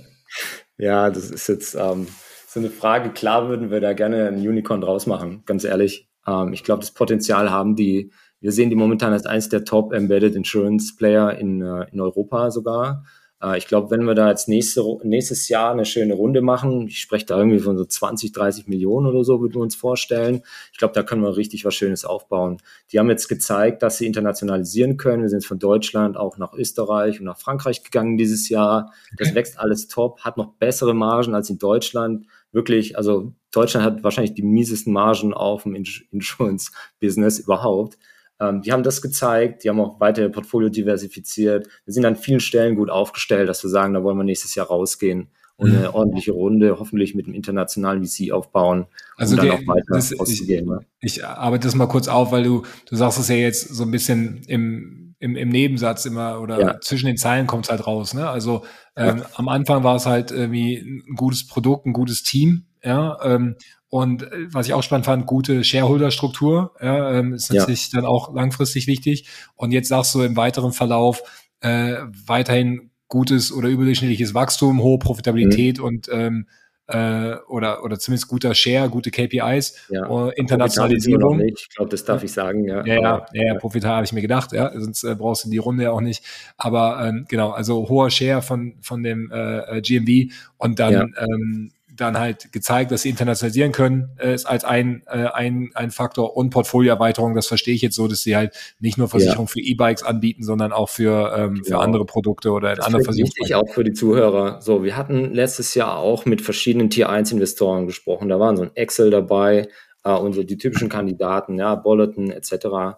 [0.81, 2.07] Ja, das ist jetzt ähm,
[2.47, 3.09] so eine Frage.
[3.09, 6.08] Klar würden wir da gerne ein Unicorn draus machen, ganz ehrlich.
[6.29, 9.93] Ähm, ich glaube, das Potenzial haben die, wir sehen die momentan als eines der Top
[9.93, 13.03] Embedded Insurance Player in, äh, in Europa sogar.
[13.41, 16.99] Äh, ich glaube, wenn wir da jetzt nächste, nächstes Jahr eine schöne Runde machen, ich
[16.99, 20.41] spreche da irgendwie von so 20, 30 Millionen oder so, würden wir uns vorstellen.
[20.71, 22.57] Ich glaube, da können wir richtig was Schönes aufbauen.
[22.91, 25.23] Die haben jetzt gezeigt, dass sie internationalisieren können.
[25.23, 28.93] Wir sind von Deutschland auch nach Österreich und nach Frankreich gegangen dieses Jahr.
[29.17, 32.25] Das wächst alles top, hat noch bessere Margen als in Deutschland.
[32.51, 37.97] Wirklich, also Deutschland hat wahrscheinlich die miesesten Margen auf dem Insurance-Business überhaupt.
[38.39, 41.67] Ähm, die haben das gezeigt, die haben auch weiter ihr Portfolio diversifiziert.
[41.85, 44.67] Wir sind an vielen Stellen gut aufgestellt, dass wir sagen, da wollen wir nächstes Jahr
[44.67, 45.29] rausgehen
[45.59, 45.93] und eine mhm.
[45.93, 48.85] ordentliche Runde, hoffentlich mit einem internationalen VC aufbauen,
[49.17, 50.79] also um dann auch weiter das, rauszugehen.
[51.01, 53.83] Ich, ich arbeite das mal kurz auf, weil du, du sagst es ja jetzt so
[53.83, 56.81] ein bisschen im, im, im Nebensatz immer oder ja.
[56.81, 58.13] zwischen den Zeilen kommt es halt raus.
[58.13, 58.27] Ne?
[58.27, 58.63] Also
[58.95, 59.25] ähm, ja.
[59.35, 63.55] am Anfang war es halt irgendwie ein gutes Produkt, ein gutes Team, ja, ähm,
[63.89, 67.99] Und äh, was ich auch spannend fand, gute Shareholder-Struktur, ja, ähm, ist natürlich ja.
[67.99, 69.27] dann auch langfristig wichtig.
[69.55, 71.21] Und jetzt sagst du im weiteren Verlauf
[71.61, 71.95] äh,
[72.25, 75.83] weiterhin gutes oder überdurchschnittliches Wachstum, hohe Profitabilität mhm.
[75.83, 76.47] und ähm,
[76.89, 80.27] äh, oder, oder zumindest guter Share, gute KPIs, ja.
[80.27, 81.39] äh, Internationalisierung.
[81.41, 82.83] Ich glaube, das darf ich sagen, ja.
[82.85, 85.57] Ja, ja, ja, ja profitabel habe ich mir gedacht, ja, sonst äh, brauchst du die
[85.57, 86.23] Runde ja auch nicht.
[86.57, 91.71] Aber ähm, genau, also hoher Share von, von dem äh, äh GMV und dann ähm,
[91.99, 96.35] dann halt gezeigt, dass sie internationalisieren können, äh, ist als ein, äh, ein, ein Faktor
[96.35, 99.51] und Portfolioerweiterung, das verstehe ich jetzt so, dass sie halt nicht nur Versicherung ja.
[99.51, 101.65] für E-Bikes anbieten, sondern auch für, ähm, genau.
[101.65, 103.35] für andere Produkte oder das andere Versicherungen.
[103.37, 104.61] Wichtig auch für die Zuhörer.
[104.61, 108.29] So, wir hatten letztes Jahr auch mit verschiedenen Tier 1 Investoren gesprochen.
[108.29, 109.67] Da waren so ein Excel dabei
[110.03, 112.97] äh, und so die typischen Kandidaten, ja, Bolleton etc.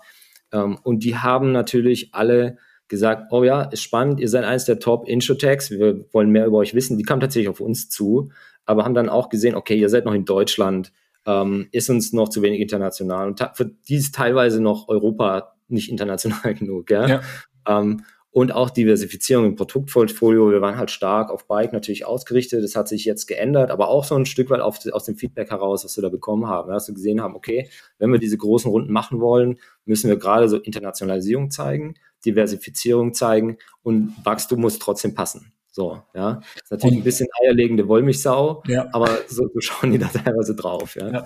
[0.51, 2.57] Ähm, und die haben natürlich alle
[2.91, 6.57] gesagt, oh ja, ist spannend, ihr seid eines der Top Insurtechs, wir wollen mehr über
[6.57, 6.97] euch wissen.
[6.97, 8.31] Die kamen tatsächlich auf uns zu
[8.65, 10.91] aber haben dann auch gesehen, okay, ihr seid noch in Deutschland,
[11.25, 16.53] ähm, ist uns noch zu wenig international und für dies teilweise noch Europa nicht international
[16.55, 16.89] genug.
[16.89, 17.07] Ja?
[17.07, 17.21] ja.
[17.67, 18.03] Ähm,
[18.33, 20.51] und auch Diversifizierung im Produktportfolio.
[20.51, 22.63] Wir waren halt stark auf Bike natürlich ausgerichtet.
[22.63, 25.51] Das hat sich jetzt geändert, aber auch so ein Stück weit auf, aus dem Feedback
[25.51, 26.71] heraus, was wir da bekommen haben.
[26.71, 30.47] Dass wir gesehen haben, okay, wenn wir diese großen Runden machen wollen, müssen wir gerade
[30.47, 31.95] so Internationalisierung zeigen,
[32.25, 35.51] Diversifizierung zeigen und Wachstum muss trotzdem passen.
[35.71, 36.35] So, ja.
[36.35, 38.89] Das ist natürlich ein bisschen eierlegende Wollmilchsau, ja.
[38.91, 41.09] aber so, so schauen die da teilweise drauf, ja.
[41.09, 41.25] ja.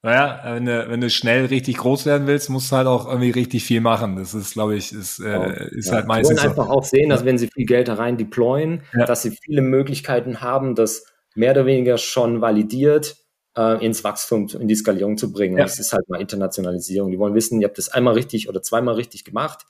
[0.00, 3.30] Naja, wenn du, wenn du schnell richtig groß werden willst, musst du halt auch irgendwie
[3.30, 4.16] richtig viel machen.
[4.16, 5.96] Das ist, glaube ich, ist, äh, ist ja.
[5.96, 6.40] halt meistens.
[6.40, 9.06] Die wollen einfach auch sehen, dass wenn sie viel Geld da rein deployen, ja.
[9.06, 11.04] dass sie viele Möglichkeiten haben, das
[11.34, 13.16] mehr oder weniger schon validiert
[13.56, 15.58] äh, ins Wachstum, in die Skalierung zu bringen.
[15.58, 15.64] Ja.
[15.64, 17.10] Das ist halt mal Internationalisierung.
[17.10, 19.66] Die wollen wissen, ihr habt das einmal richtig oder zweimal richtig gemacht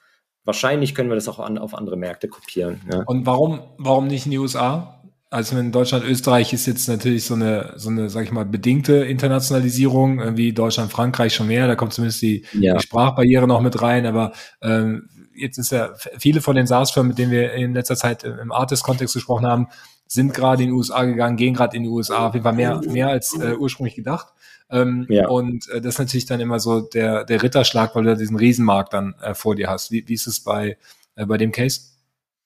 [0.48, 2.80] wahrscheinlich können wir das auch an, auf andere Märkte kopieren.
[2.90, 3.02] Ja.
[3.04, 5.02] Und warum, warum nicht in die USA?
[5.28, 8.94] Also in Deutschland, Österreich ist jetzt natürlich so eine, so eine, sag ich mal, bedingte
[8.94, 11.66] Internationalisierung, wie Deutschland, Frankreich schon mehr.
[11.66, 12.74] Da kommt zumindest die, ja.
[12.74, 14.06] die Sprachbarriere noch mit rein.
[14.06, 14.32] Aber
[14.62, 18.50] ähm, jetzt ist ja viele von den SaaS-Firmen, mit denen wir in letzter Zeit im
[18.50, 19.68] Artist-Kontext gesprochen haben,
[20.06, 22.80] sind gerade in die USA gegangen, gehen gerade in die USA, auf jeden Fall mehr,
[22.88, 24.28] mehr als äh, ursprünglich gedacht.
[24.70, 25.28] Ähm, ja.
[25.28, 28.92] Und äh, das ist natürlich dann immer so der, der Ritterschlag, weil du diesen Riesenmarkt
[28.92, 29.90] dann äh, vor dir hast.
[29.90, 30.76] Wie, wie ist es bei,
[31.16, 31.80] äh, bei dem Case?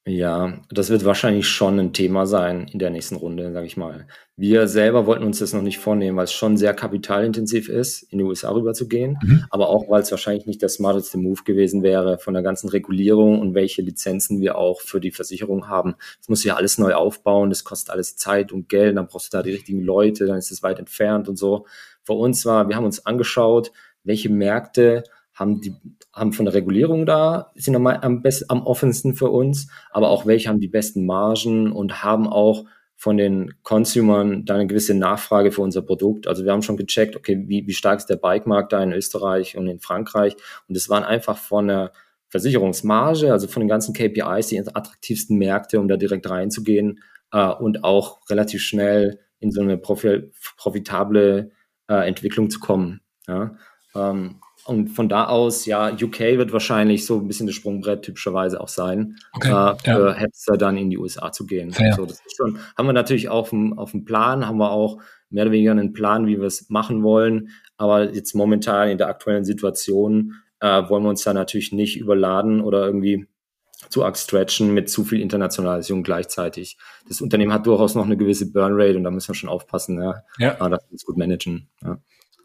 [0.04, 4.08] Ja, das wird wahrscheinlich schon ein Thema sein in der nächsten Runde, sage ich mal.
[4.36, 8.18] Wir selber wollten uns das noch nicht vornehmen, weil es schon sehr kapitalintensiv ist, in
[8.18, 9.44] die USA rüber zu gehen, mhm.
[9.50, 13.40] aber auch, weil es wahrscheinlich nicht der smarteste Move gewesen wäre von der ganzen Regulierung
[13.40, 15.94] und welche Lizenzen wir auch für die Versicherung haben.
[16.18, 19.36] Das muss ja alles neu aufbauen, das kostet alles Zeit und Geld, dann brauchst du
[19.36, 21.66] da die richtigen Leute, dann ist es weit entfernt und so.
[22.04, 23.72] Für uns war, wir haben uns angeschaut,
[24.04, 25.74] welche Märkte haben die
[26.14, 30.26] haben von der Regulierung da, sind am, am, besten, am offensten für uns, aber auch
[30.26, 35.50] welche haben die besten Margen und haben auch von den Consumern da eine gewisse Nachfrage
[35.50, 36.28] für unser Produkt.
[36.28, 39.56] Also wir haben schon gecheckt, okay, wie, wie stark ist der Bike-Markt da in Österreich
[39.56, 40.36] und in Frankreich?
[40.68, 41.92] Und es waren einfach von der
[42.28, 47.00] Versicherungsmarge, also von den ganzen KPIs, die attraktivsten Märkte, um da direkt reinzugehen
[47.32, 51.50] äh, und auch relativ schnell in so eine profitable
[51.92, 53.00] äh, Entwicklung zu kommen.
[53.26, 53.56] Ja?
[53.94, 58.60] Ähm, und von da aus, ja, UK wird wahrscheinlich so ein bisschen das Sprungbrett typischerweise
[58.60, 60.14] auch sein, okay, äh, für ja.
[60.14, 61.72] Hepster dann in die USA zu gehen.
[61.72, 64.98] So, das ist schon, haben wir natürlich auf dem, auf dem Plan, haben wir auch
[65.30, 67.48] mehr oder weniger einen Plan, wie wir es machen wollen.
[67.76, 72.60] Aber jetzt momentan in der aktuellen Situation äh, wollen wir uns da natürlich nicht überladen
[72.60, 73.26] oder irgendwie
[73.92, 76.78] zu arg stretchen mit zu viel Internationalisierung gleichzeitig.
[77.08, 80.22] Das Unternehmen hat durchaus noch eine gewisse Burnrate und da müssen wir schon aufpassen, ja,
[80.38, 80.54] ja.
[80.68, 81.68] dass wir es gut managen.
[81.82, 81.98] Ja.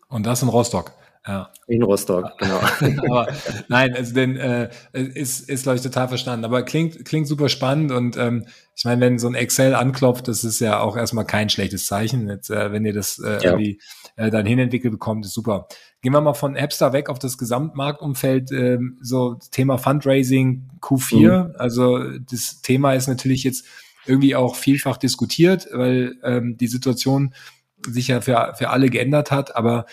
[0.10, 0.92] Und das in Rostock.
[1.26, 1.50] Ja.
[1.68, 2.60] In Rostock, genau.
[3.10, 3.28] Aber
[3.68, 6.46] nein, also denn äh, ist, ist glaube ich total verstanden.
[6.46, 8.46] Aber klingt klingt super spannend und ähm,
[8.76, 12.30] ich meine, wenn so ein Excel anklopft, das ist ja auch erstmal kein schlechtes Zeichen.
[12.30, 13.52] Jetzt, äh, wenn ihr das äh, ja.
[13.52, 13.82] irgendwie
[14.16, 15.68] äh, dann hinentwickelt bekommt, ist super.
[16.02, 18.52] Gehen wir mal von Appstar weg auf das Gesamtmarktumfeld.
[18.52, 21.48] Äh, so Thema Fundraising Q4.
[21.48, 21.56] Mhm.
[21.58, 23.66] Also das Thema ist natürlich jetzt
[24.06, 27.34] irgendwie auch vielfach diskutiert, weil ähm, die Situation
[27.86, 29.56] sich ja für, für alle geändert hat.
[29.56, 29.86] Aber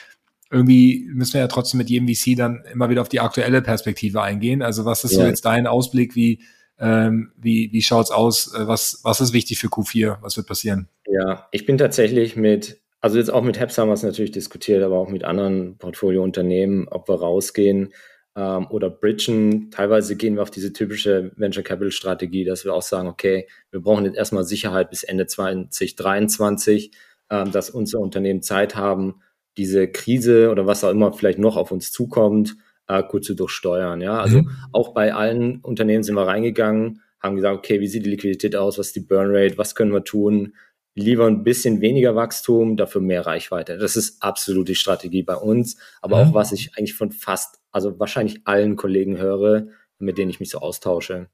[0.50, 4.22] irgendwie müssen wir ja trotzdem mit jedem VC dann immer wieder auf die aktuelle Perspektive
[4.22, 4.62] eingehen.
[4.62, 5.22] Also was ist ja.
[5.22, 6.14] so jetzt dein Ausblick?
[6.14, 6.42] Wie,
[6.78, 8.55] ähm, wie, wie schaut's aus?
[8.55, 10.18] Äh, was, was ist wichtig für Q4?
[10.20, 10.88] Was wird passieren?
[11.07, 14.82] Ja, ich bin tatsächlich mit, also jetzt auch mit Heps haben wir es natürlich diskutiert,
[14.82, 17.92] aber auch mit anderen Portfoliounternehmen, ob wir rausgehen
[18.34, 19.70] ähm, oder bridgen.
[19.70, 23.82] Teilweise gehen wir auf diese typische Venture Capital Strategie, dass wir auch sagen, okay, wir
[23.82, 26.92] brauchen jetzt erstmal Sicherheit bis Ende 2023,
[27.28, 29.16] ähm, dass unsere Unternehmen Zeit haben,
[29.59, 32.57] diese Krise oder was auch immer vielleicht noch auf uns zukommt,
[32.88, 34.00] äh, gut zu durchsteuern.
[34.00, 34.50] Ja, also mhm.
[34.72, 38.78] auch bei allen Unternehmen sind wir reingegangen, haben gesagt, okay, wie sieht die Liquidität aus,
[38.78, 40.55] was ist die Burn Rate, was können wir tun,
[40.95, 43.78] lieber ein bisschen weniger Wachstum, dafür mehr Reichweite.
[43.78, 47.99] Das ist absolut die Strategie bei uns, aber auch was ich eigentlich von fast, also
[47.99, 49.66] wahrscheinlich allen Kollegen höre,
[49.99, 51.28] mit denen ich mich so austausche.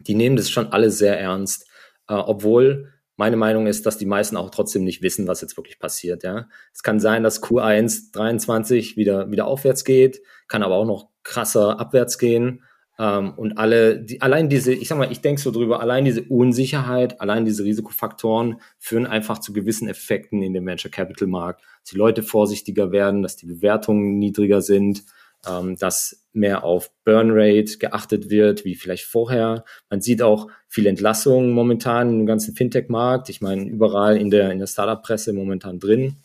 [0.00, 1.66] Die nehmen das schon alle sehr ernst,
[2.08, 5.78] äh, obwohl meine Meinung ist, dass die meisten auch trotzdem nicht wissen, was jetzt wirklich
[5.78, 6.22] passiert.
[6.22, 11.08] Ja, es kann sein, dass Q1 23 wieder wieder aufwärts geht, kann aber auch noch
[11.22, 12.62] krasser abwärts gehen.
[12.98, 16.22] Ähm, und alle, die, allein diese, ich sag mal, ich denke so drüber, allein diese
[16.22, 21.90] Unsicherheit, allein diese Risikofaktoren führen einfach zu gewissen Effekten in dem Venture Capital Markt, dass
[21.90, 25.04] die Leute vorsichtiger werden, dass die Bewertungen niedriger sind,
[25.46, 29.64] ähm, dass mehr auf Burn Rate geachtet wird, wie vielleicht vorher.
[29.90, 33.28] Man sieht auch viele Entlassungen momentan im ganzen Fintech-Markt.
[33.28, 36.16] Ich meine, überall in der, in der Startup-Presse momentan drin.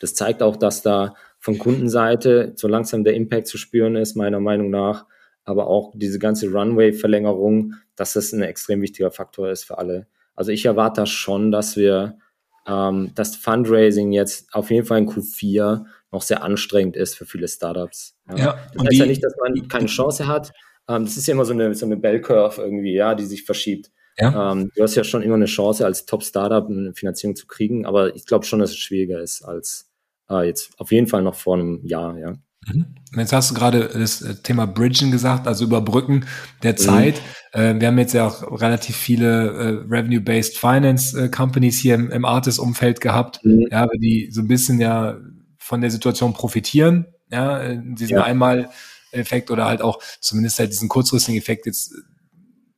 [0.00, 4.40] Das zeigt auch, dass da von Kundenseite so langsam der Impact zu spüren ist, meiner
[4.40, 5.06] Meinung nach
[5.46, 10.06] aber auch diese ganze Runway-Verlängerung, dass das ein extrem wichtiger Faktor ist für alle.
[10.34, 12.18] Also ich erwarte schon, dass wir
[12.66, 17.48] ähm, das Fundraising jetzt auf jeden Fall in Q4 noch sehr anstrengend ist für viele
[17.48, 18.16] Startups.
[18.28, 18.36] Ja.
[18.36, 20.52] ja das heißt die, ja nicht, dass man keine Chance hat.
[20.88, 23.44] Ähm, das ist ja immer so eine, so eine Bell Curve irgendwie, ja, die sich
[23.44, 23.90] verschiebt.
[24.18, 24.52] Ja.
[24.52, 28.16] Ähm, du hast ja schon immer eine Chance, als Top-Startup eine Finanzierung zu kriegen, aber
[28.16, 29.90] ich glaube schon, dass es schwieriger ist als
[30.30, 32.36] äh, jetzt auf jeden Fall noch vor einem Jahr, ja.
[32.66, 32.86] Mhm.
[33.16, 36.26] Jetzt hast du gerade das äh, Thema Bridgen gesagt, also Überbrücken
[36.62, 36.76] der mhm.
[36.78, 37.22] Zeit.
[37.54, 37.80] Mhm.
[37.80, 43.00] wir haben jetzt ja auch relativ viele äh, Revenue-Based Finance Companies hier im, im Artist-Umfeld
[43.00, 43.68] gehabt, mhm.
[43.70, 45.16] ja, die so ein bisschen ja
[45.56, 48.24] von der Situation profitieren, ja, diesen ja.
[48.24, 51.94] Einmal-Effekt oder halt auch zumindest halt diesen kurzfristigen Effekt jetzt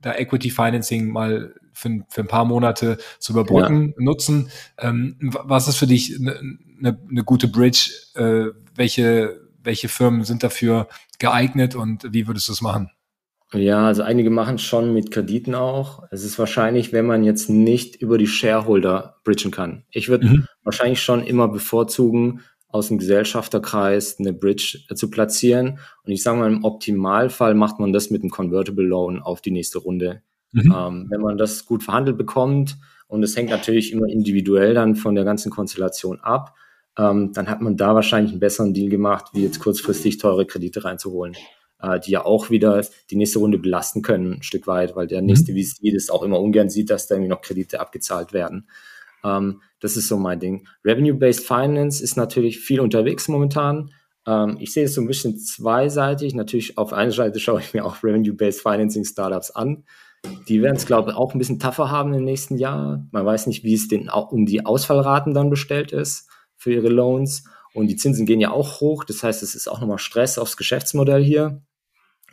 [0.00, 4.04] da Equity Financing mal für, für ein paar Monate zu überbrücken ja.
[4.04, 4.50] nutzen.
[4.78, 6.40] Ähm, was ist für dich eine
[6.78, 7.90] ne, ne gute Bridge?
[8.74, 10.88] Welche welche Firmen sind dafür
[11.18, 12.90] geeignet und wie würdest du es machen?
[13.52, 16.02] Ja, also einige machen es schon mit Krediten auch.
[16.10, 19.84] Es ist wahrscheinlich, wenn man jetzt nicht über die Shareholder bridgen kann.
[19.90, 20.46] Ich würde mhm.
[20.64, 22.40] wahrscheinlich schon immer bevorzugen,
[22.70, 25.78] aus dem Gesellschafterkreis eine Bridge zu platzieren.
[26.02, 29.50] Und ich sage mal, im Optimalfall macht man das mit einem Convertible Loan auf die
[29.50, 30.22] nächste Runde.
[30.52, 30.74] Mhm.
[30.76, 35.14] Ähm, wenn man das gut verhandelt bekommt, und es hängt natürlich immer individuell dann von
[35.14, 36.54] der ganzen Konstellation ab,
[36.98, 40.84] ähm, dann hat man da wahrscheinlich einen besseren Deal gemacht, wie jetzt kurzfristig teure Kredite
[40.84, 41.36] reinzuholen,
[41.80, 45.22] äh, die ja auch wieder die nächste Runde belasten können, ein Stück weit, weil der
[45.22, 45.62] nächste mhm.
[45.62, 48.68] VC das auch immer ungern sieht, dass da irgendwie noch Kredite abgezahlt werden.
[49.24, 50.66] Ähm, das ist so mein Ding.
[50.84, 53.92] Revenue-Based Finance ist natürlich viel unterwegs momentan.
[54.26, 56.34] Ähm, ich sehe es so ein bisschen zweiseitig.
[56.34, 59.84] Natürlich auf einer Seite schaue ich mir auch Revenue-Based Financing Startups an.
[60.48, 63.06] Die werden es, glaube ich, auch ein bisschen tougher haben im nächsten Jahr.
[63.12, 66.28] Man weiß nicht, wie es auch um die Ausfallraten dann bestellt ist
[66.58, 67.44] für ihre Loans.
[67.72, 69.04] Und die Zinsen gehen ja auch hoch.
[69.04, 71.62] Das heißt, es ist auch nochmal Stress aufs Geschäftsmodell hier.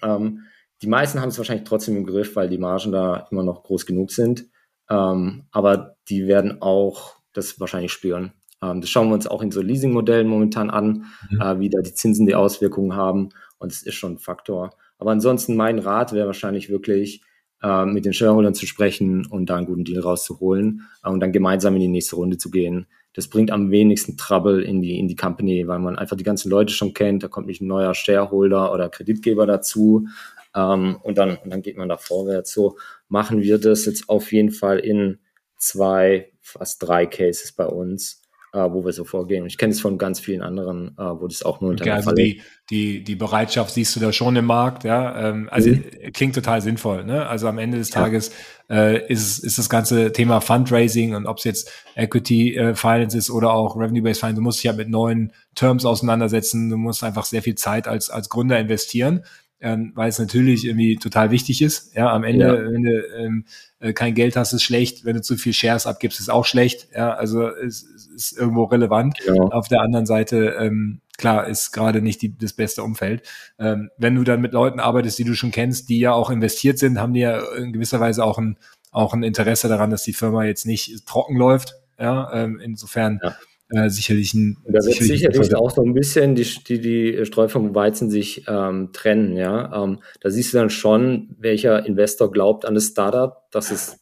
[0.01, 0.41] Ähm,
[0.81, 3.85] die meisten haben es wahrscheinlich trotzdem im Griff, weil die Margen da immer noch groß
[3.85, 4.45] genug sind.
[4.89, 8.33] Ähm, aber die werden auch das wahrscheinlich spüren.
[8.61, 11.41] Ähm, das schauen wir uns auch in so Leasing-Modellen momentan an, mhm.
[11.41, 13.29] äh, wie da die Zinsen die Auswirkungen haben.
[13.57, 14.71] Und es ist schon ein Faktor.
[14.97, 17.21] Aber ansonsten mein Rat wäre wahrscheinlich wirklich,
[17.61, 21.31] äh, mit den Shareholdern zu sprechen und da einen guten Deal rauszuholen äh, und dann
[21.31, 25.07] gemeinsam in die nächste Runde zu gehen das bringt am wenigsten Trouble in die, in
[25.07, 27.93] die Company, weil man einfach die ganzen Leute schon kennt, da kommt nicht ein neuer
[27.93, 30.07] Shareholder oder Kreditgeber dazu.
[30.53, 32.53] Ähm, und, dann, und dann geht man da vorwärts.
[32.53, 35.19] So machen wir das jetzt auf jeden Fall in
[35.57, 38.21] zwei, fast drei Cases bei uns
[38.55, 39.43] wo wir so vorgehen.
[39.43, 41.91] Und ich kenne es von ganz vielen anderen, äh, wo das auch nur unter okay,
[41.91, 45.29] also die, die, die Bereitschaft siehst du da schon im Markt, ja.
[45.29, 45.83] Ähm, also mhm.
[46.13, 47.27] klingt total sinnvoll, ne?
[47.27, 48.31] Also am Ende des Tages
[48.69, 48.75] ja.
[48.75, 53.29] äh, ist, ist das ganze Thema Fundraising und ob es jetzt Equity äh, Finance ist
[53.29, 57.25] oder auch Revenue-Based Finance, du musst dich ja mit neuen Terms auseinandersetzen, du musst einfach
[57.25, 59.23] sehr viel Zeit als, als Gründer investieren
[59.65, 61.95] ähm, weil es natürlich irgendwie total wichtig ist.
[61.95, 62.71] Ja, am Ende, ja.
[62.71, 63.45] wenn du ähm,
[63.79, 65.05] äh, kein Geld hast, ist schlecht.
[65.05, 66.87] Wenn du zu viel Shares abgibst, ist auch schlecht.
[66.95, 69.17] Ja, also es, es ist irgendwo relevant.
[69.25, 69.33] Ja.
[69.33, 73.23] Auf der anderen Seite, ähm, klar, ist gerade nicht die, das beste Umfeld.
[73.57, 76.77] Ähm, wenn du dann mit Leuten arbeitest, die du schon kennst, die ja auch investiert
[76.77, 78.59] sind, haben die ja in gewisser Weise auch ein,
[78.91, 81.73] auch ein Interesse daran, dass die Firma jetzt nicht trocken läuft.
[81.97, 83.35] Ja, ähm, insofern ja
[83.69, 84.57] äh, sicherlich ein.
[84.65, 88.45] Da wird sicherlich, sicherlich auch so ein bisschen die, die, die Streu vom Weizen sich
[88.47, 89.83] ähm, trennen, ja.
[89.83, 93.99] Ähm, da siehst du dann schon, welcher Investor glaubt an das Startup, dass es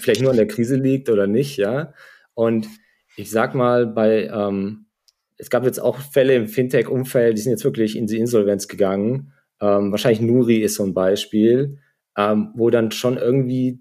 [0.00, 1.94] vielleicht nur an der Krise liegt oder nicht, ja.
[2.34, 2.68] Und
[3.16, 4.86] ich sag mal, bei, ähm,
[5.36, 9.32] es gab jetzt auch Fälle im Fintech-Umfeld, die sind jetzt wirklich in die Insolvenz gegangen.
[9.60, 11.78] Ähm, wahrscheinlich Nuri ist so ein Beispiel,
[12.16, 13.80] ähm, wo dann schon irgendwie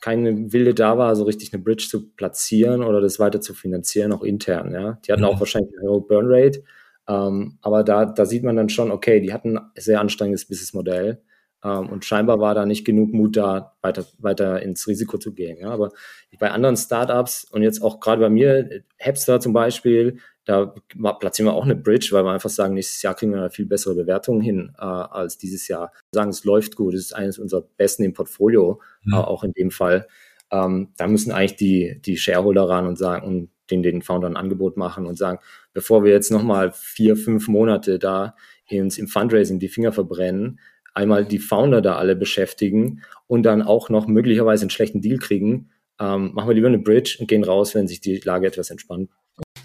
[0.00, 4.12] keine Wille da war, so richtig eine Bridge zu platzieren oder das weiter zu finanzieren,
[4.12, 4.72] auch intern.
[4.72, 5.28] Ja, die hatten mhm.
[5.28, 6.62] auch wahrscheinlich eine höhere Burn Rate,
[7.08, 11.22] ähm, aber da, da sieht man dann schon, okay, die hatten ein sehr anstrengendes Businessmodell
[11.62, 15.58] Ähm, und scheinbar war da nicht genug Mut da, weiter, weiter ins Risiko zu gehen.
[15.60, 15.90] Ja, aber
[16.38, 20.18] bei anderen Startups und jetzt auch gerade bei mir, Hepster zum Beispiel,
[20.50, 20.74] da
[21.12, 23.66] platzieren wir auch eine Bridge, weil wir einfach sagen, nächstes Jahr kriegen wir da viel
[23.66, 25.92] bessere Bewertungen hin äh, als dieses Jahr.
[26.12, 29.14] Sagen, es läuft gut, es ist eines unserer besten im Portfolio, mhm.
[29.14, 30.08] äh, auch in dem Fall.
[30.50, 34.42] Ähm, da müssen eigentlich die, die Shareholder ran und sagen und den, den Foundern ein
[34.42, 35.38] Angebot machen und sagen,
[35.72, 38.34] bevor wir jetzt nochmal vier, fünf Monate da
[38.66, 40.58] ins, im Fundraising die Finger verbrennen,
[40.94, 45.70] einmal die Founder da alle beschäftigen und dann auch noch möglicherweise einen schlechten Deal kriegen,
[46.00, 49.10] ähm, machen wir lieber eine Bridge und gehen raus, wenn sich die Lage etwas entspannt.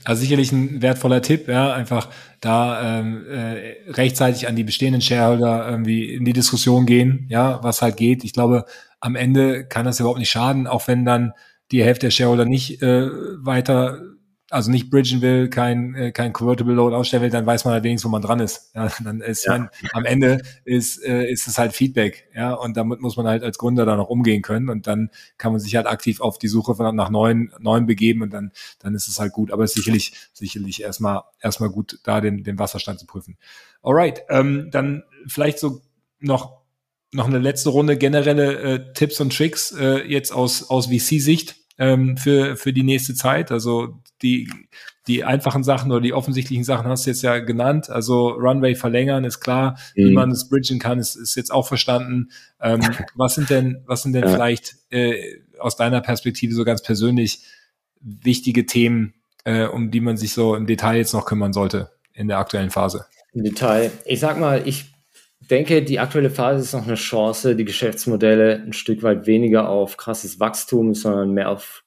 [0.05, 5.67] Also sicherlich ein wertvoller Tipp, ja, einfach da ähm, äh, rechtzeitig an die bestehenden Shareholder
[5.67, 8.23] irgendwie in die Diskussion gehen, ja, was halt geht.
[8.23, 8.65] Ich glaube,
[8.99, 11.33] am Ende kann das überhaupt nicht schaden, auch wenn dann
[11.71, 13.09] die Hälfte der Shareholder nicht äh,
[13.43, 13.99] weiter
[14.51, 18.05] also nicht bridgen will, kein, äh, kein Convertible Loan ausstellen will, dann weiß man allerdings,
[18.05, 18.71] wo man dran ist.
[18.75, 19.57] Ja, dann ist ja.
[19.57, 23.43] man, am Ende ist, äh, ist es halt Feedback, ja, und damit muss man halt
[23.43, 26.47] als Gründer dann auch umgehen können und dann kann man sich halt aktiv auf die
[26.47, 29.51] Suche von, nach neuen, neuen begeben und dann, dann ist es halt gut.
[29.51, 33.37] Aber es ist sicherlich, sicherlich erstmal, erstmal gut, da den, den Wasserstand zu prüfen.
[33.81, 35.81] Alright, ähm, dann vielleicht so
[36.19, 36.61] noch,
[37.11, 42.17] noch eine letzte Runde generelle äh, Tipps und Tricks äh, jetzt aus, aus VC-Sicht ähm,
[42.17, 43.51] für, für die nächste Zeit.
[43.51, 44.49] Also die,
[45.07, 47.89] die einfachen Sachen oder die offensichtlichen Sachen hast du jetzt ja genannt.
[47.89, 50.09] Also Runway verlängern ist klar, mhm.
[50.09, 52.29] wie man es bridgen kann, ist, ist jetzt auch verstanden.
[52.61, 52.81] Ähm,
[53.15, 54.29] was sind denn, was sind denn ja.
[54.29, 57.41] vielleicht äh, aus deiner Perspektive so ganz persönlich
[57.99, 59.13] wichtige Themen,
[59.43, 62.71] äh, um die man sich so im Detail jetzt noch kümmern sollte in der aktuellen
[62.71, 63.05] Phase?
[63.33, 63.91] Im Detail.
[64.05, 64.94] Ich sag mal, ich
[65.39, 69.97] denke, die aktuelle Phase ist noch eine Chance, die Geschäftsmodelle ein Stück weit weniger auf
[69.97, 71.83] krasses Wachstum, sondern mehr auf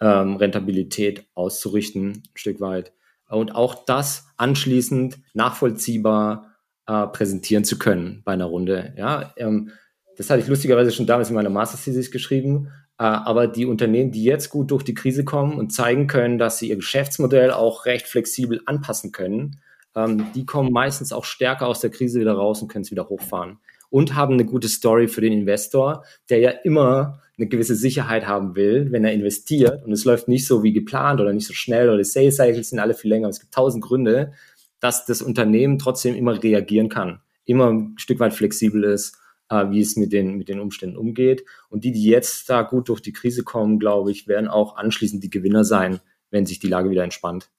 [0.00, 2.92] ähm, Rentabilität auszurichten, ein Stück weit.
[3.28, 8.94] Und auch das anschließend nachvollziehbar äh, präsentieren zu können bei einer Runde.
[8.96, 9.72] Ja, ähm,
[10.16, 12.68] das hatte ich lustigerweise schon damals in meiner Master Thesis geschrieben.
[12.98, 16.58] Äh, aber die Unternehmen, die jetzt gut durch die Krise kommen und zeigen können, dass
[16.58, 19.60] sie ihr Geschäftsmodell auch recht flexibel anpassen können,
[19.96, 23.08] ähm, die kommen meistens auch stärker aus der Krise wieder raus und können es wieder
[23.08, 23.58] hochfahren.
[23.90, 28.56] Und haben eine gute Story für den Investor, der ja immer eine gewisse Sicherheit haben
[28.56, 31.88] will, wenn er investiert und es läuft nicht so wie geplant oder nicht so schnell
[31.88, 33.28] oder die Sales Cycles sind alle viel länger.
[33.28, 34.32] Es gibt tausend Gründe,
[34.80, 39.18] dass das Unternehmen trotzdem immer reagieren kann, immer ein Stück weit flexibel ist,
[39.50, 41.44] äh, wie es mit den, mit den Umständen umgeht.
[41.68, 45.22] Und die, die jetzt da gut durch die Krise kommen, glaube ich, werden auch anschließend
[45.22, 47.50] die Gewinner sein, wenn sich die Lage wieder entspannt.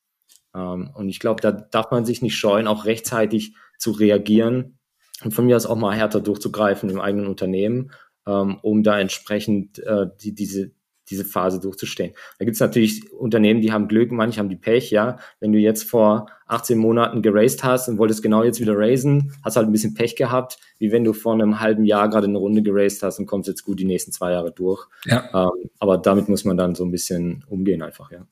[0.57, 4.79] Ähm, und ich glaube, da darf man sich nicht scheuen, auch rechtzeitig zu reagieren
[5.23, 7.91] und von mir aus auch mal härter durchzugreifen im eigenen Unternehmen,
[8.25, 10.71] ähm, um da entsprechend äh, die, diese,
[11.09, 12.13] diese Phase durchzustehen.
[12.37, 15.17] Da gibt es natürlich Unternehmen, die haben Glück, manche haben die Pech, ja.
[15.39, 19.55] Wenn du jetzt vor 18 Monaten geraced hast und wolltest genau jetzt wieder raisen, hast
[19.55, 22.61] halt ein bisschen Pech gehabt, wie wenn du vor einem halben Jahr gerade eine Runde
[22.61, 24.87] geraced hast und kommst jetzt gut die nächsten zwei Jahre durch.
[25.05, 25.29] Ja.
[25.33, 28.27] Ähm, aber damit muss man dann so ein bisschen umgehen einfach, ja.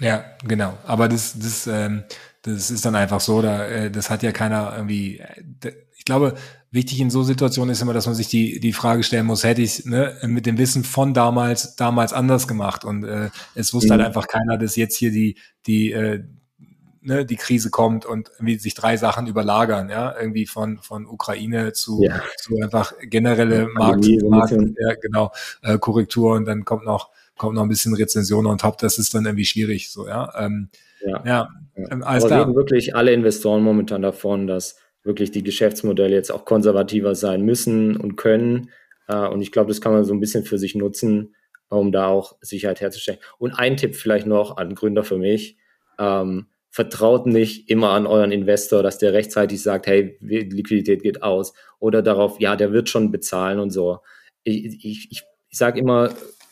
[0.00, 0.76] Ja, genau.
[0.84, 2.04] Aber das, das, ähm,
[2.42, 5.18] das ist dann einfach so, da, äh, das hat ja keiner irgendwie.
[5.18, 6.34] Äh, ich glaube,
[6.70, 9.60] wichtig in so Situationen ist immer, dass man sich die, die Frage stellen muss, hätte
[9.60, 12.86] ich ne, mit dem Wissen von damals, damals anders gemacht.
[12.86, 14.04] Und äh, es wusste halt mhm.
[14.04, 15.36] halt einfach keiner, dass jetzt hier die,
[15.66, 16.24] die, äh,
[17.02, 21.72] ne, die Krise kommt und irgendwie sich drei Sachen überlagern, ja, irgendwie von, von Ukraine
[21.72, 22.22] zu, ja.
[22.38, 25.32] zu einfach generelle Markt, Markt ja, genau,
[25.62, 27.10] äh, Korrektur und dann kommt noch
[27.40, 30.30] kommt noch ein bisschen Rezension on top, das ist dann irgendwie schwierig, so, ja.
[30.38, 30.68] Ähm,
[31.02, 31.48] ja, ja,
[31.90, 32.40] ähm, alles Aber klar.
[32.42, 37.96] reden wirklich alle Investoren momentan davon, dass wirklich die Geschäftsmodelle jetzt auch konservativer sein müssen
[37.96, 38.68] und können.
[39.08, 41.34] Äh, und ich glaube, das kann man so ein bisschen für sich nutzen,
[41.70, 43.20] um da auch Sicherheit herzustellen.
[43.38, 45.56] Und ein Tipp vielleicht noch an Gründer für mich.
[45.98, 51.54] Ähm, vertraut nicht immer an euren Investor, dass der rechtzeitig sagt, hey, Liquidität geht aus.
[51.78, 54.00] Oder darauf, ja, der wird schon bezahlen und so.
[54.42, 56.10] Ich, ich, ich sage immer,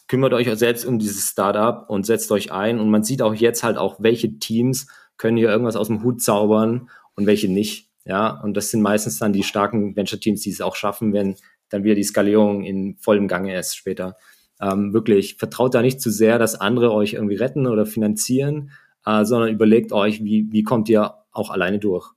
[0.08, 2.80] kümmert euch selbst um dieses Startup und setzt euch ein.
[2.80, 4.88] Und man sieht auch jetzt halt auch, welche Teams
[5.18, 7.90] können hier irgendwas aus dem Hut zaubern und welche nicht.
[8.04, 11.36] Ja, und das sind meistens dann die starken Venture-Teams, die es auch schaffen, wenn
[11.68, 14.16] dann wieder die Skalierung in vollem Gange ist später.
[14.60, 18.70] Ähm, wirklich, vertraut da nicht zu sehr, dass andere euch irgendwie retten oder finanzieren,
[19.04, 22.12] äh, sondern überlegt euch, wie, wie kommt ihr auch alleine durch.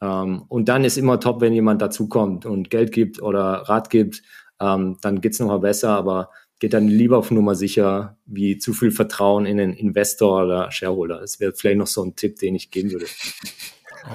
[0.00, 4.22] Ähm, und dann ist immer top, wenn jemand dazukommt und Geld gibt oder Rat gibt,
[4.60, 6.30] ähm, dann geht's nochmal besser, aber
[6.62, 11.18] geht dann lieber auf Nummer sicher, wie zu viel Vertrauen in den Investor oder Shareholder.
[11.18, 13.06] Das wäre vielleicht noch so ein Tipp, den ich geben würde.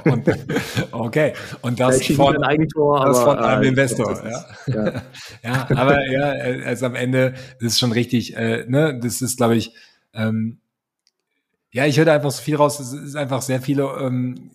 [0.05, 0.29] Und,
[0.93, 4.23] okay, und das von, Eigentor, das aber, von einem äh, Investor.
[4.25, 4.45] Ja.
[4.67, 5.01] ja.
[5.43, 6.29] ja, aber ja,
[6.65, 8.37] also am Ende das ist schon richtig.
[8.37, 9.73] Äh, ne, das ist, glaube ich,
[10.13, 10.61] ähm,
[11.77, 12.79] ja, ich höre einfach so viel raus.
[12.79, 14.49] Es ist einfach sehr viele ähm,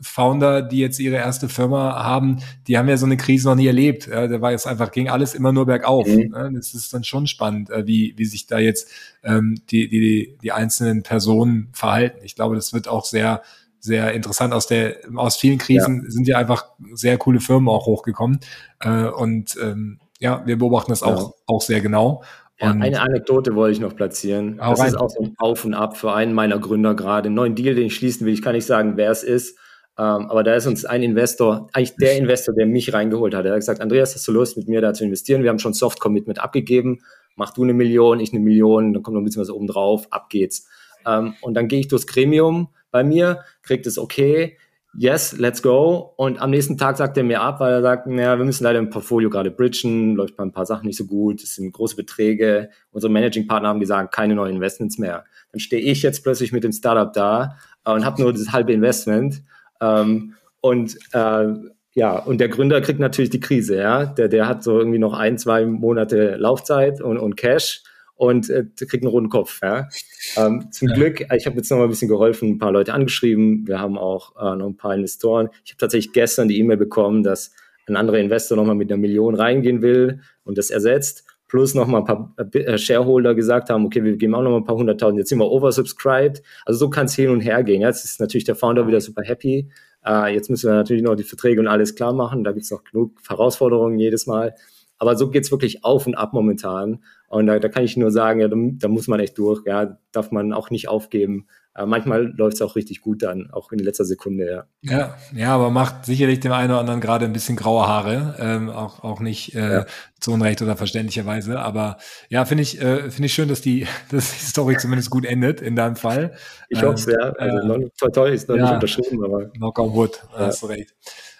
[0.00, 3.66] Founder, die jetzt ihre erste Firma haben, die haben ja so eine Krise noch nie
[3.66, 4.06] erlebt.
[4.06, 6.06] Ja, da war jetzt einfach, ging alles immer nur bergauf.
[6.06, 6.54] Mhm.
[6.54, 8.92] Das ist dann schon spannend, äh, wie, wie sich da jetzt
[9.24, 12.20] ähm, die, die, die einzelnen Personen verhalten.
[12.22, 13.42] Ich glaube, das wird auch sehr,
[13.80, 14.54] sehr interessant.
[14.54, 16.10] Aus der, aus vielen Krisen ja.
[16.12, 18.38] sind ja einfach sehr coole Firmen auch hochgekommen.
[18.78, 22.22] Äh, und ähm, ja, wir beobachten das auch, auch sehr genau.
[22.60, 24.56] Ja, eine Anekdote wollte ich noch platzieren.
[24.56, 24.88] Das rein.
[24.88, 27.26] ist auch so ein Auf und Ab für einen meiner Gründer gerade.
[27.26, 28.32] Einen neuen Deal, den ich schließen will.
[28.32, 29.56] Ich kann nicht sagen, wer es ist.
[29.96, 33.44] Ähm, aber da ist uns ein Investor, eigentlich der Investor, der mich reingeholt hat.
[33.44, 35.42] Er hat gesagt, Andreas, hast du Lust, mit mir da zu investieren?
[35.42, 37.00] Wir haben schon Soft-Commitment abgegeben.
[37.34, 40.06] Mach du eine Million, ich eine Million, dann kommt noch ein bisschen was oben drauf,
[40.10, 40.68] ab geht's.
[41.04, 44.56] Ähm, und dann gehe ich durchs Gremium bei mir, kriegt es okay,
[44.98, 46.12] yes, let's go.
[46.16, 48.78] Und am nächsten Tag sagt er mir ab, weil er sagt, naja, wir müssen leider
[48.78, 51.96] im Portfolio gerade bridgen, läuft bei ein paar Sachen nicht so gut, es sind große
[51.96, 52.70] Beträge.
[52.90, 55.24] Unsere Managing-Partner haben gesagt, keine neuen Investments mehr.
[55.52, 58.72] Dann stehe ich jetzt plötzlich mit dem Startup da äh, und habe nur das halbe
[58.72, 59.42] Investment.
[59.80, 61.46] Ähm, und äh,
[61.94, 64.04] ja, und der Gründer kriegt natürlich die Krise, ja.
[64.04, 67.82] Der, der hat so irgendwie noch ein, zwei Monate Laufzeit und, und Cash
[68.18, 69.60] und äh, kriegt einen roten Kopf.
[69.62, 69.88] Ja?
[70.36, 70.94] Ähm, zum ja.
[70.94, 73.66] Glück, ich habe jetzt noch mal ein bisschen geholfen, ein paar Leute angeschrieben.
[73.66, 75.48] Wir haben auch äh, noch ein paar Investoren.
[75.64, 77.52] Ich habe tatsächlich gestern die E-Mail bekommen, dass
[77.86, 81.24] ein anderer Investor noch mal mit einer Million reingehen will und das ersetzt.
[81.46, 84.58] Plus noch mal ein paar äh, Shareholder gesagt haben, okay, wir geben auch noch mal
[84.58, 85.18] ein paar hunderttausend.
[85.18, 86.42] Jetzt sind wir oversubscribed.
[86.66, 87.80] Also so kann es hin und her gehen.
[87.80, 89.70] Jetzt ist natürlich der Founder wieder super happy.
[90.04, 92.42] Äh, jetzt müssen wir natürlich noch die Verträge und alles klar machen.
[92.42, 94.54] Da gibt es noch genug Herausforderungen jedes Mal.
[94.98, 97.04] Aber so geht's wirklich auf und ab momentan.
[97.28, 99.98] Und da, da kann ich nur sagen, ja, da, da muss man echt durch, ja,
[100.12, 101.46] darf man auch nicht aufgeben.
[101.78, 104.64] Aber manchmal läuft es auch richtig gut dann, auch in letzter Sekunde, ja.
[104.82, 108.68] Ja, ja, aber macht sicherlich dem einen oder anderen gerade ein bisschen graue Haare, ähm,
[108.68, 109.86] auch, auch nicht äh, ja.
[110.18, 111.60] zu Unrecht oder verständlicherweise.
[111.60, 111.98] Aber
[112.30, 115.60] ja, finde ich, äh, finde ich schön, dass die, dass die Story zumindest gut endet
[115.60, 116.34] in deinem Fall.
[116.68, 117.30] Ich hoffe es, ähm, ja.
[117.34, 119.46] Also, äh, toll, toll ist noch ja, nicht unterschrieben, aber.
[119.50, 120.46] Knock on wood, ja.
[120.46, 120.96] hast du recht.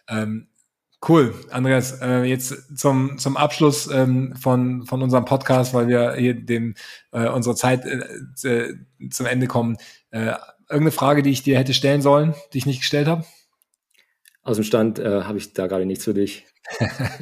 [0.09, 0.47] Ähm,
[1.07, 2.01] Cool, Andreas.
[2.01, 6.75] Äh, jetzt zum zum Abschluss ähm, von von unserem Podcast, weil wir hier dem
[7.13, 8.75] äh, unsere Zeit äh, äh,
[9.11, 9.77] zum Ende kommen.
[10.11, 10.33] Äh,
[10.69, 13.25] irgendeine Frage, die ich dir hätte stellen sollen, die ich nicht gestellt habe?
[14.43, 16.47] Aus dem Stand äh, habe ich da gerade nichts für dich.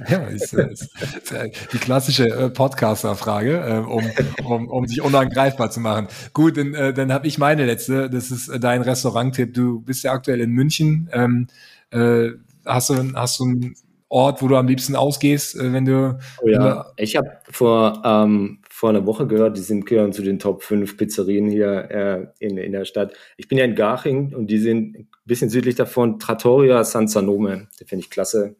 [0.08, 1.34] ja, ist, ist, ist,
[1.72, 4.10] die klassische äh, Podcaster-Frage, äh, um,
[4.44, 6.08] um, um sich unangreifbar zu machen.
[6.32, 8.10] Gut, dann, äh, dann habe ich meine letzte.
[8.10, 9.54] Das ist äh, dein Restaurant-Tipp.
[9.54, 11.08] Du bist ja aktuell in München.
[11.12, 11.46] Ähm,
[11.90, 12.30] äh,
[12.66, 13.74] hast du, hast du einen
[14.08, 16.18] Ort, wo du am liebsten ausgehst, äh, wenn du.
[16.40, 20.38] Oh ja, ich habe vor, ähm, vor einer Woche gehört, die sind gehören zu den
[20.38, 23.14] Top 5 Pizzerien hier äh, in, in der Stadt.
[23.36, 27.68] Ich bin ja in Garching und die sind ein bisschen südlich davon, Trattoria San Sanome.
[27.80, 28.56] Die finde ich klasse.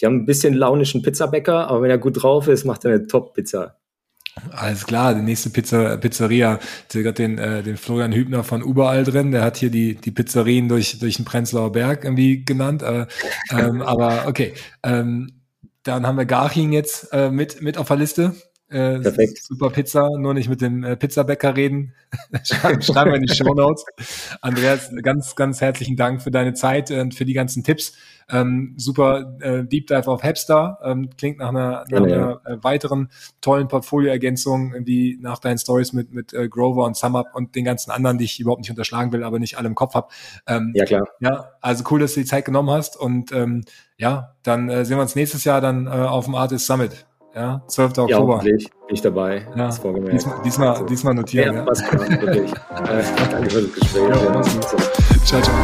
[0.00, 3.06] Die haben ein bisschen launischen Pizzabäcker, aber wenn er gut drauf ist, macht er eine
[3.06, 3.78] Top-Pizza.
[4.52, 6.58] Alles klar, die nächste Pizza, Pizzeria,
[6.92, 10.10] der hat den, äh, den Florian Hübner von überall drin, der hat hier die, die
[10.10, 13.06] Pizzerien durch, durch den Prenzlauer Berg irgendwie genannt, äh,
[13.50, 14.54] ähm, aber okay.
[14.82, 15.32] Ähm,
[15.82, 18.34] dann haben wir Garching jetzt äh, mit, mit auf der Liste.
[18.68, 19.44] Äh, Perfekt.
[19.44, 21.94] Super Pizza, nur nicht mit dem äh, Pizzabäcker reden.
[22.42, 23.84] Schreiben wir in die Show Notes.
[24.40, 27.92] Andreas, ganz, ganz herzlichen Dank für deine Zeit und für die ganzen Tipps.
[28.28, 30.80] Ähm, super äh, Deep Dive auf Hepstar.
[30.82, 33.08] Ähm, klingt nach einer, nach einer äh, weiteren
[33.40, 37.92] tollen Portfolioergänzung, wie nach deinen Stories mit, mit äh, Grover und SumUp und den ganzen
[37.92, 40.08] anderen, die ich überhaupt nicht unterschlagen will, aber nicht alle im Kopf habe.
[40.48, 41.06] Ähm, ja, klar.
[41.20, 43.62] Ja, also cool, dass du die Zeit genommen hast und ähm,
[43.96, 47.06] ja, dann äh, sehen wir uns nächstes Jahr dann äh, auf dem Artist Summit.
[47.36, 47.98] Ja, 12.
[47.98, 48.08] Oktober.
[48.08, 49.46] Ja, hoffentlich bin ich dabei.
[49.54, 49.66] Ja.
[49.68, 51.54] Diesmal, diesmal, also, diesmal notieren.
[51.54, 52.50] Ja, klar, wirklich.
[52.70, 54.08] äh, danke für das Gespräch.
[54.08, 54.42] Ja, ja.
[55.22, 55.54] Ciao, ciao.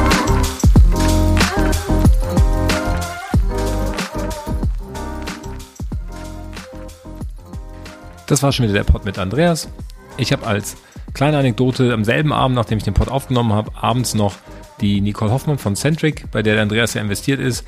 [8.27, 9.71] Das war schon wieder der Pod mit Andreas.
[10.19, 10.77] Ich habe als
[11.15, 14.35] kleine Anekdote am selben Abend, nachdem ich den Pod aufgenommen habe, abends noch
[14.83, 17.65] die Nicole Hoffmann von Centric, bei der der Andreas ja investiert ist,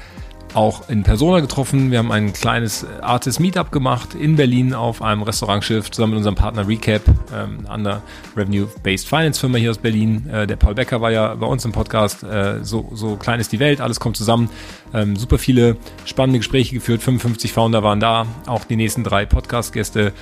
[0.55, 1.91] auch in Persona getroffen.
[1.91, 6.37] Wir haben ein kleines Artist Meetup gemacht in Berlin auf einem Restaurantschiff zusammen mit unserem
[6.37, 7.03] Partner Recap,
[7.35, 8.03] ähm, einer
[8.37, 10.29] Revenue-Based Finance Firma hier aus Berlin.
[10.31, 12.23] Äh, der Paul Becker war ja bei uns im Podcast.
[12.23, 14.49] Äh, so, so klein ist die Welt, alles kommt zusammen.
[14.93, 17.03] Ähm, super viele spannende Gespräche geführt.
[17.03, 18.27] 55 Founder waren da.
[18.47, 20.13] Auch die nächsten drei Podcast-Gäste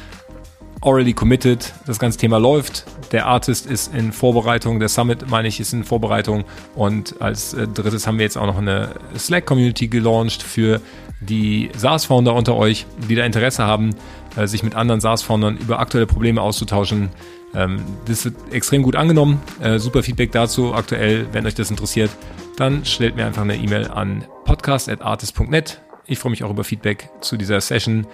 [0.83, 1.72] already committed.
[1.87, 2.85] Das ganze Thema läuft.
[3.12, 4.80] Der Artist ist in Vorbereitung.
[4.80, 6.45] Der Summit, meine ich, ist in Vorbereitung.
[6.74, 10.80] Und als äh, drittes haben wir jetzt auch noch eine Slack-Community gelauncht für
[11.20, 13.95] die SaaS-Founder unter euch, die da Interesse haben,
[14.37, 17.11] äh, sich mit anderen SaaS-Foundern über aktuelle Probleme auszutauschen.
[17.55, 19.41] Ähm, das wird extrem gut angenommen.
[19.61, 21.26] Äh, super Feedback dazu aktuell.
[21.33, 22.11] Wenn euch das interessiert,
[22.57, 25.80] dann stellt mir einfach eine E-Mail an podcast.artist.net.
[26.07, 28.07] Ich freue mich auch über Feedback zu dieser Session.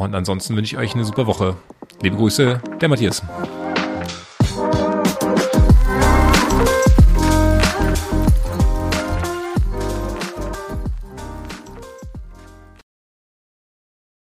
[0.00, 1.56] Und ansonsten wünsche ich euch eine super Woche.
[2.00, 3.22] Liebe Grüße, der Matthias.